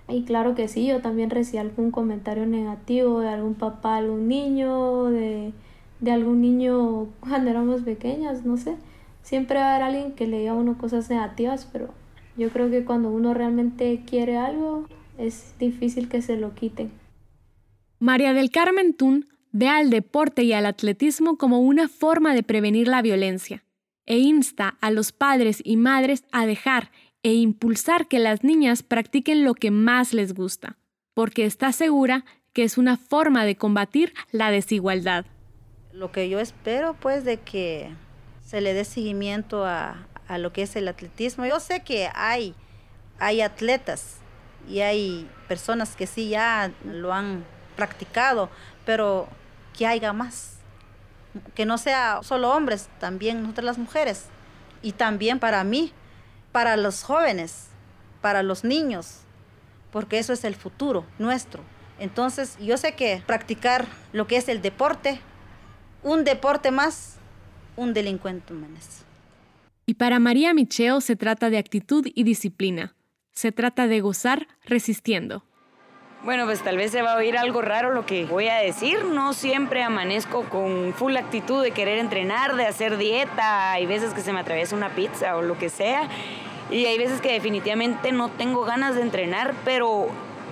Y 0.08 0.24
claro 0.24 0.56
que 0.56 0.67
sí, 0.67 0.88
yo 0.88 1.02
también 1.02 1.30
recibí 1.30 1.58
algún 1.60 1.91
comentario 1.91 2.45
negativo 2.45 3.19
de 3.19 3.30
algún 3.30 3.56
papá, 3.56 3.98
algún 3.98 4.28
niño, 4.28 5.06
de, 5.06 5.54
de 6.00 6.12
algún 6.12 6.41
niño 6.41 7.08
cuando 7.19 7.52
éramos 7.52 7.82
pequeñas, 7.82 8.45
no 8.45 8.58
sé. 8.58 8.76
Siempre 9.22 9.60
va 9.60 9.65
a 9.65 9.76
haber 9.76 9.84
alguien 9.84 10.13
que 10.13 10.28
le 10.28 10.39
diga 10.39 10.52
a 10.52 10.56
uno 10.56 10.78
cosas 10.78 11.10
negativas, 11.10 11.67
pero 11.72 11.89
yo 12.38 12.50
creo 12.50 12.72
que 12.72 12.86
cuando 12.86 13.12
uno 13.12 13.34
realmente 13.34 14.04
quiere 14.08 14.38
algo, 14.38 14.86
es 15.17 15.54
difícil 15.60 16.08
que 16.08 16.22
se 16.22 16.38
lo 16.38 16.56
quiten. 16.56 16.91
María 18.00 18.34
del 18.34 18.50
Carmen 18.50 18.93
Tun 18.93 19.26
ve 19.52 19.68
al 19.68 19.90
deporte 19.90 20.44
y 20.44 20.54
al 20.54 20.66
atletismo 20.66 21.38
como 21.38 21.60
una 21.60 21.88
forma 21.88 22.34
de 22.34 22.44
prevenir 22.44 22.88
la 22.88 23.02
violencia 23.02 23.64
e 24.06 24.18
insta 24.18 24.78
a 24.82 24.92
los 24.92 25.12
padres 25.12 25.62
y 25.64 25.78
madres 25.78 26.24
a 26.32 26.46
dejar 26.46 26.92
e 27.22 27.34
impulsar 27.34 28.08
que 28.08 28.20
las 28.20 28.44
niñas 28.44 28.82
practiquen 28.82 29.44
lo 29.44 29.54
que 29.54 29.72
más 29.72 30.14
les 30.14 30.34
gusta, 30.34 30.78
porque 31.14 31.46
está 31.46 31.72
segura 31.72 32.26
que 32.54 32.64
es 32.64 32.78
una 32.78 32.98
forma 32.98 33.46
de 33.46 33.56
combatir 33.56 34.14
la 34.32 34.52
desigualdad. 34.52 35.26
Lo 35.94 36.12
que 36.12 36.30
yo 36.30 36.40
espero 36.40 36.96
pues 37.00 37.24
de 37.24 37.38
que 37.38 37.92
se 38.44 38.62
le 38.62 38.74
dé 38.74 38.84
seguimiento 38.84 39.66
a, 39.66 40.08
a 40.28 40.38
lo 40.38 40.54
que 40.54 40.62
es 40.62 40.76
el 40.76 40.88
atletismo. 40.88 41.46
Yo 41.46 41.60
sé 41.60 41.82
que 41.82 42.10
hay, 42.16 42.56
hay 43.20 43.42
atletas 43.42 44.18
y 44.68 44.80
hay 44.80 45.28
personas 45.48 45.96
que 45.96 46.08
sí 46.08 46.30
ya 46.30 46.72
lo 46.86 47.14
han 47.14 47.44
practicado, 47.76 48.50
pero 48.86 49.28
que 49.80 49.88
haya 49.88 50.12
más. 50.12 50.58
Que 51.56 51.65
no 51.65 51.78
sea 51.78 52.20
solo 52.22 52.52
hombres, 52.52 52.89
también 53.00 53.42
nosotras 53.42 53.63
las 53.63 53.78
mujeres. 53.78 54.26
Y 54.82 54.92
también 54.92 55.39
para 55.39 55.63
mí, 55.63 55.94
para 56.52 56.76
los 56.76 57.02
jóvenes, 57.02 57.68
para 58.20 58.44
los 58.44 58.65
niños, 58.65 59.22
porque 59.92 60.20
eso 60.20 60.34
es 60.34 60.44
el 60.44 60.56
futuro 60.56 61.06
nuestro. 61.18 61.63
Entonces, 61.98 62.58
yo 62.60 62.76
sé 62.76 62.96
que 62.96 63.24
practicar 63.26 63.88
lo 64.12 64.28
que 64.28 64.36
es 64.36 64.50
el 64.50 64.62
deporte, 64.62 65.22
un 66.04 66.26
deporte 66.26 66.72
más, 66.72 67.15
un 67.78 67.94
delincuente 67.94 68.54
menos. 68.54 69.06
Y 69.86 69.94
para 69.94 70.20
María 70.20 70.54
Micheo 70.54 71.00
se 71.00 71.15
trata 71.15 71.50
de 71.50 71.58
actitud 71.58 72.06
y 72.13 72.24
disciplina. 72.24 72.96
Se 73.32 73.54
trata 73.54 73.88
de 73.88 74.02
gozar 74.02 74.48
resistiendo. 74.65 75.46
Bueno, 76.21 76.43
pues 76.43 76.62
tal 76.62 76.75
vez 76.75 76.91
se 76.91 77.01
va 77.01 77.13
a 77.13 77.15
oír 77.15 77.38
algo 77.38 77.62
raro 77.62 77.93
lo 77.93 78.05
que 78.05 78.25
voy 78.25 78.49
a 78.49 78.58
decir. 78.58 79.05
No 79.05 79.32
siempre 79.32 79.84
amanezco 79.84 80.43
con 80.43 80.93
full 80.93 81.15
actitud 81.15 81.63
de 81.63 81.71
querer 81.71 81.97
entrenar, 81.97 82.58
de 82.58 82.67
hacer 82.67 82.97
dieta. 82.97 83.71
Hay 83.71 83.86
veces 83.86 84.13
que 84.13 84.19
se 84.19 84.34
me 84.34 84.41
atraviesa 84.41 84.75
una 84.75 84.89
pizza 84.89 85.38
o 85.38 85.41
lo 85.41 85.58
que 85.58 85.69
sea. 85.69 86.10
Y 86.69 86.86
hay 86.88 86.97
veces 86.97 87.21
que 87.21 87.32
definitivamente 87.32 88.12
no 88.12 88.27
tengo 88.27 88.65
ganas 88.65 88.95
de 88.95 89.01
entrenar, 89.01 89.53
pero 89.63 90.08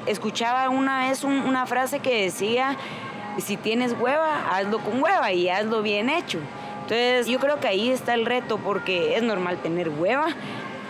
escuchaba 0.05 0.69
una 0.69 1.09
vez 1.09 1.25
una 1.25 1.65
frase 1.65 1.99
que 1.99 2.23
decía, 2.23 2.77
si 3.37 3.57
tienes 3.57 3.93
hueva, 3.99 4.47
hazlo 4.49 4.79
con 4.79 5.03
hueva 5.03 5.33
y 5.33 5.49
hazlo 5.49 5.81
bien 5.81 6.09
hecho. 6.09 6.39
Entonces 6.83 7.27
yo 7.27 7.39
creo 7.39 7.59
que 7.59 7.67
ahí 7.67 7.89
está 7.89 8.13
el 8.13 8.25
reto 8.25 8.57
porque 8.57 9.17
es 9.17 9.21
normal 9.21 9.57
tener 9.57 9.89
hueva, 9.89 10.27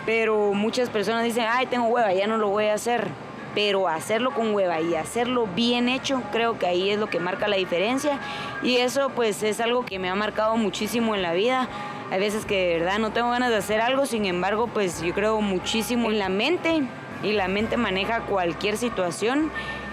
pero 0.06 0.54
muchas 0.54 0.92
personas 0.92 1.24
dicen, 1.24 1.46
ay, 1.50 1.66
tengo 1.66 1.88
hueva, 1.88 2.14
ya 2.14 2.28
no 2.28 2.38
lo 2.38 2.50
voy 2.50 2.66
a 2.66 2.76
hacer 2.76 3.10
pero 3.58 3.88
hacerlo 3.88 4.36
con 4.36 4.54
hueva 4.54 4.82
y 4.82 4.94
hacerlo 4.94 5.48
bien 5.48 5.90
hecho, 5.90 6.22
creo 6.32 6.60
que 6.60 6.68
ahí 6.68 6.92
es 6.92 7.00
lo 7.00 7.10
que 7.10 7.20
marca 7.20 7.48
la 7.48 7.56
diferencia 7.56 8.20
y 8.62 8.78
eso 8.78 9.10
pues 9.16 9.42
es 9.42 9.60
algo 9.60 9.84
que 9.84 9.98
me 9.98 10.12
ha 10.12 10.14
marcado 10.14 10.58
muchísimo 10.58 11.16
en 11.16 11.24
la 11.24 11.34
vida. 11.34 11.68
Hay 12.12 12.20
veces 12.20 12.46
que 12.46 12.68
de 12.68 12.74
verdad 12.78 13.00
no 13.00 13.10
tengo 13.14 13.32
ganas 13.32 13.50
de 13.50 13.56
hacer 13.56 13.82
algo, 13.82 14.06
sin 14.06 14.28
embargo 14.28 14.68
pues 14.68 15.02
yo 15.02 15.12
creo 15.16 15.42
muchísimo 15.42 16.12
en 16.12 16.20
la 16.20 16.30
mente 16.30 16.84
y 17.24 17.32
la 17.32 17.48
mente 17.48 17.78
maneja 17.78 18.20
cualquier 18.28 18.78
situación 18.78 19.50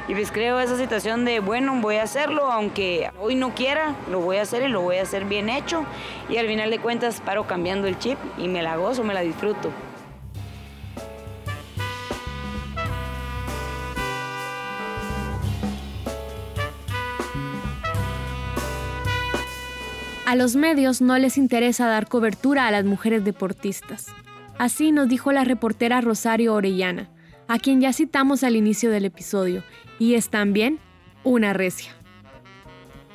y 0.08 0.12
pues 0.12 0.30
creo 0.30 0.60
esa 0.60 0.76
situación 0.76 1.24
de, 1.24 1.40
bueno, 1.40 1.74
voy 1.80 1.96
a 1.96 2.02
hacerlo, 2.02 2.52
aunque 2.52 3.10
hoy 3.18 3.34
no 3.34 3.54
quiera, 3.54 3.94
lo 4.10 4.20
voy 4.20 4.36
a 4.36 4.42
hacer 4.42 4.62
y 4.64 4.68
lo 4.68 4.82
voy 4.82 4.98
a 4.98 5.02
hacer 5.04 5.24
bien 5.24 5.48
hecho. 5.48 5.86
Y 6.28 6.36
al 6.36 6.46
final 6.48 6.68
de 6.68 6.80
cuentas 6.80 7.22
paro 7.22 7.46
cambiando 7.46 7.88
el 7.88 7.98
chip 7.98 8.18
y 8.36 8.46
me 8.46 8.60
la 8.60 8.76
gozo, 8.76 9.04
me 9.04 9.14
la 9.14 9.22
disfruto. 9.22 9.70
A 20.26 20.36
los 20.36 20.56
medios 20.56 21.02
no 21.02 21.18
les 21.18 21.36
interesa 21.36 21.86
dar 21.86 22.08
cobertura 22.08 22.66
a 22.66 22.70
las 22.70 22.86
mujeres 22.86 23.24
deportistas. 23.24 24.06
Así 24.56 24.90
nos 24.90 25.06
dijo 25.06 25.32
la 25.32 25.44
reportera 25.44 26.00
Rosario 26.00 26.54
Orellana, 26.54 27.10
a 27.46 27.58
quien 27.58 27.82
ya 27.82 27.92
citamos 27.92 28.42
al 28.42 28.56
inicio 28.56 28.90
del 28.90 29.04
episodio, 29.04 29.62
y 29.98 30.14
es 30.14 30.30
también 30.30 30.78
una 31.24 31.52
recia. 31.52 31.92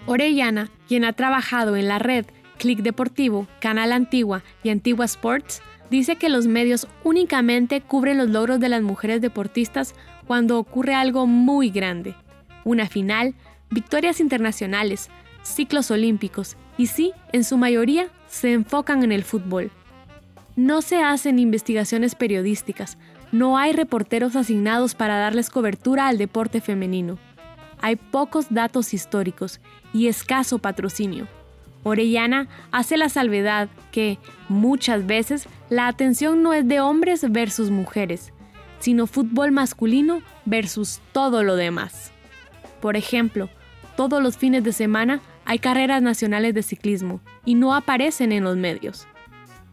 Orellana, 0.05 0.69
quien 0.87 1.03
ha 1.03 1.13
trabajado 1.13 1.75
en 1.77 1.87
la 1.87 1.97
red 1.97 2.27
Click 2.59 2.81
Deportivo, 2.81 3.47
Canal 3.59 3.91
Antigua 3.91 4.43
y 4.61 4.69
Antigua 4.69 5.05
Sports 5.05 5.63
dice 5.89 6.15
que 6.17 6.29
los 6.29 6.45
medios 6.45 6.87
únicamente 7.03 7.81
cubren 7.81 8.19
los 8.19 8.29
logros 8.29 8.59
de 8.59 8.69
las 8.69 8.83
mujeres 8.83 9.19
deportistas 9.19 9.95
cuando 10.27 10.59
ocurre 10.59 10.93
algo 10.93 11.25
muy 11.25 11.71
grande. 11.71 12.15
Una 12.65 12.87
final, 12.87 13.33
victorias 13.71 14.19
internacionales, 14.19 15.09
ciclos 15.41 15.89
olímpicos 15.89 16.55
y 16.79 16.87
sí, 16.87 17.11
en 17.33 17.43
su 17.43 17.57
mayoría, 17.57 18.07
se 18.29 18.53
enfocan 18.53 19.03
en 19.03 19.11
el 19.11 19.25
fútbol. 19.25 19.69
No 20.55 20.81
se 20.81 21.03
hacen 21.03 21.37
investigaciones 21.37 22.15
periodísticas, 22.15 22.97
no 23.33 23.57
hay 23.57 23.73
reporteros 23.73 24.37
asignados 24.37 24.95
para 24.95 25.19
darles 25.19 25.49
cobertura 25.49 26.07
al 26.07 26.17
deporte 26.17 26.61
femenino. 26.61 27.19
Hay 27.81 27.97
pocos 27.97 28.47
datos 28.49 28.93
históricos 28.93 29.59
y 29.93 30.07
escaso 30.07 30.59
patrocinio. 30.59 31.27
Orellana 31.83 32.47
hace 32.71 32.95
la 32.95 33.09
salvedad 33.09 33.67
que, 33.91 34.17
muchas 34.47 35.05
veces, 35.05 35.49
la 35.69 35.87
atención 35.87 36.41
no 36.43 36.53
es 36.53 36.65
de 36.65 36.79
hombres 36.79 37.29
versus 37.29 37.71
mujeres, 37.71 38.31
sino 38.79 39.05
fútbol 39.05 39.51
masculino 39.51 40.21
versus 40.45 41.01
todo 41.11 41.43
lo 41.43 41.57
demás. 41.57 42.13
Por 42.79 42.95
ejemplo, 42.95 43.49
todos 43.97 44.23
los 44.23 44.37
fines 44.37 44.63
de 44.63 44.71
semana 44.71 45.19
hay 45.49 45.57
carreras 45.57 46.03
nacionales 46.03 46.53
de 46.53 46.61
ciclismo 46.61 47.21
y 47.43 47.55
no 47.55 47.73
aparecen 47.73 48.31
en 48.31 48.43
los 48.43 48.55
medios. 48.55 49.07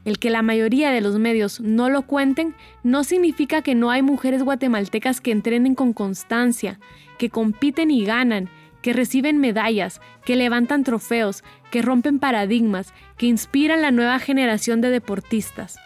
El 0.07 0.19
que 0.19 0.31
la 0.31 0.41
mayoría 0.41 0.91
de 0.91 1.03
los 1.03 1.19
medios 1.19 1.61
no 1.61 1.91
lo 1.91 2.07
cuenten 2.07 2.55
no 2.83 3.05
significa 3.05 3.61
que 3.61 3.75
no 3.75 3.91
hay 3.91 4.01
mujeres 4.01 4.43
guatemaltecas 4.43 5.21
que 5.21 5.33
entrenen 5.33 5.75
con 5.75 5.93
constancia, 5.93 6.81
que 7.19 7.29
compiten 7.29 7.91
y 7.91 8.07
ganan, 8.07 8.49
que 8.81 8.95
reciben 8.95 9.37
medallas, 9.37 10.01
que 10.25 10.35
levantan 10.35 10.83
trofeos, 10.83 11.45
que 11.71 11.83
rompen 11.83 12.21
paradigmas, 12.21 12.95
que 13.19 13.27
inspiran 13.27 13.83
la 13.83 13.91
nueva 13.91 14.19
generación 14.19 14.81
de 14.81 14.89
deportistas. 14.89 15.77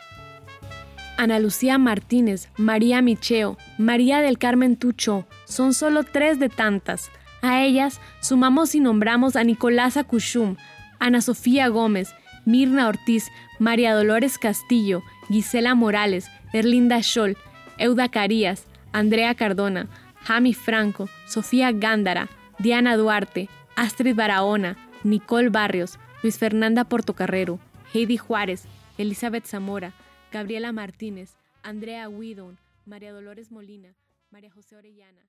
Ana 1.17 1.41
Lucía 1.41 1.79
Martínez, 1.79 2.49
María 2.57 3.03
Micheo, 3.03 3.59
María 3.77 4.21
del 4.21 4.39
Carmen 4.39 4.77
Tucho, 4.77 5.27
son 5.47 5.75
solo 5.75 6.05
tres 6.05 6.39
de 6.39 6.49
tantas. 6.49 7.11
A 7.43 7.63
ellas 7.63 8.01
sumamos 8.21 8.75
y 8.75 8.81
nombramos 8.81 9.37
a 9.37 9.45
Nicolasa 9.45 10.05
Cushum, 10.05 10.57
Ana 10.99 11.21
Sofía 11.23 11.69
Gómez, 11.69 12.15
Mirna 12.45 12.89
Ortiz, 12.89 13.29
María 13.59 13.95
Dolores 13.95 14.39
Castillo, 14.39 15.03
Gisela 15.29 15.75
Morales, 15.75 16.31
Erlinda 16.53 17.03
Scholl, 17.03 17.37
Euda 17.79 18.09
Carías, 18.09 18.67
Andrea 18.93 19.35
Cardona, 19.35 19.89
Jami 20.23 20.53
Franco, 20.53 21.09
Sofía 21.27 21.73
Gándara, 21.73 22.29
Diana 22.59 22.97
Duarte, 22.97 23.49
Astrid 23.77 24.15
Barahona, 24.15 24.77
Nicole 25.03 25.49
Barrios, 25.49 25.99
Luis 26.23 26.39
Fernanda 26.39 26.85
Portocarrero, 26.85 27.59
Heidi 27.95 28.19
Juárez, 28.19 28.65
Elizabeth 28.99 29.47
Zamora, 29.47 29.95
Gabriela 30.31 30.73
Martínez, 30.73 31.31
Andrea 31.63 32.09
Widon, 32.09 32.59
María 32.85 33.13
Dolores 33.13 33.51
Molina, 33.51 33.95
María 34.31 34.51
José 34.51 34.77
Orellana, 34.77 35.23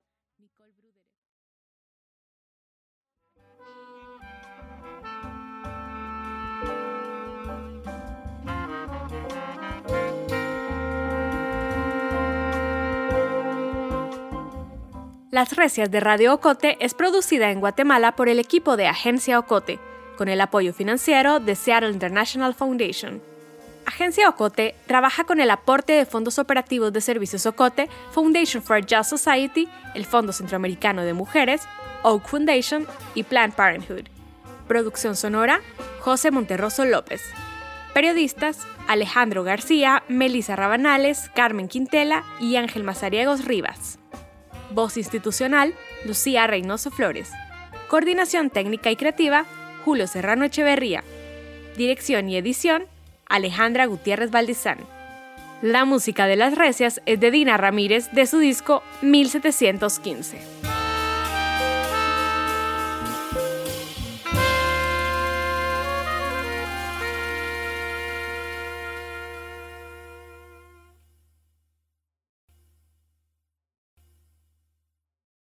Las 15.31 15.55
Recias 15.55 15.89
de 15.89 16.01
Radio 16.01 16.33
Ocote 16.33 16.75
es 16.81 16.93
producida 16.93 17.51
en 17.51 17.61
Guatemala 17.61 18.17
por 18.17 18.27
el 18.27 18.37
equipo 18.37 18.75
de 18.75 18.87
Agencia 18.87 19.39
Ocote, 19.39 19.79
con 20.17 20.27
el 20.27 20.41
apoyo 20.41 20.73
financiero 20.73 21.39
de 21.39 21.55
Seattle 21.55 21.91
International 21.91 22.53
Foundation. 22.53 23.21
Agencia 23.85 24.27
Ocote 24.27 24.75
trabaja 24.87 25.23
con 25.23 25.39
el 25.39 25.49
aporte 25.49 25.93
de 25.93 26.05
fondos 26.05 26.37
operativos 26.37 26.91
de 26.91 26.99
Servicios 26.99 27.45
Ocote, 27.45 27.87
Foundation 28.11 28.61
for 28.61 28.75
a 28.75 28.81
Just 28.81 29.09
Society, 29.09 29.69
el 29.95 30.05
Fondo 30.05 30.33
Centroamericano 30.33 31.03
de 31.03 31.13
Mujeres, 31.13 31.61
Oak 32.03 32.27
Foundation 32.27 32.85
y 33.15 33.23
Planned 33.23 33.55
Parenthood. 33.55 34.09
Producción 34.67 35.15
sonora, 35.15 35.61
José 36.01 36.31
Monterroso 36.31 36.83
López. 36.83 37.23
Periodistas, 37.93 38.67
Alejandro 38.89 39.45
García, 39.45 40.03
Melissa 40.09 40.57
Rabanales, 40.57 41.31
Carmen 41.33 41.69
Quintela 41.69 42.25
y 42.41 42.57
Ángel 42.57 42.83
Mazariegos 42.83 43.45
Rivas. 43.45 43.97
Voz 44.73 44.97
institucional, 44.97 45.73
Lucía 46.05 46.47
Reynoso 46.47 46.91
Flores. 46.91 47.31
Coordinación 47.87 48.49
técnica 48.49 48.89
y 48.91 48.95
creativa, 48.95 49.45
Julio 49.83 50.07
Serrano 50.07 50.45
Echeverría. 50.45 51.03
Dirección 51.77 52.29
y 52.29 52.37
edición, 52.37 52.85
Alejandra 53.27 53.85
Gutiérrez 53.85 54.31
Valdizán. 54.31 54.77
La 55.61 55.85
música 55.85 56.25
de 56.25 56.37
las 56.37 56.55
recias 56.55 57.01
es 57.05 57.19
de 57.19 57.31
Dina 57.31 57.57
Ramírez 57.57 58.11
de 58.11 58.25
su 58.25 58.39
disco 58.39 58.81
1715. 59.01 60.80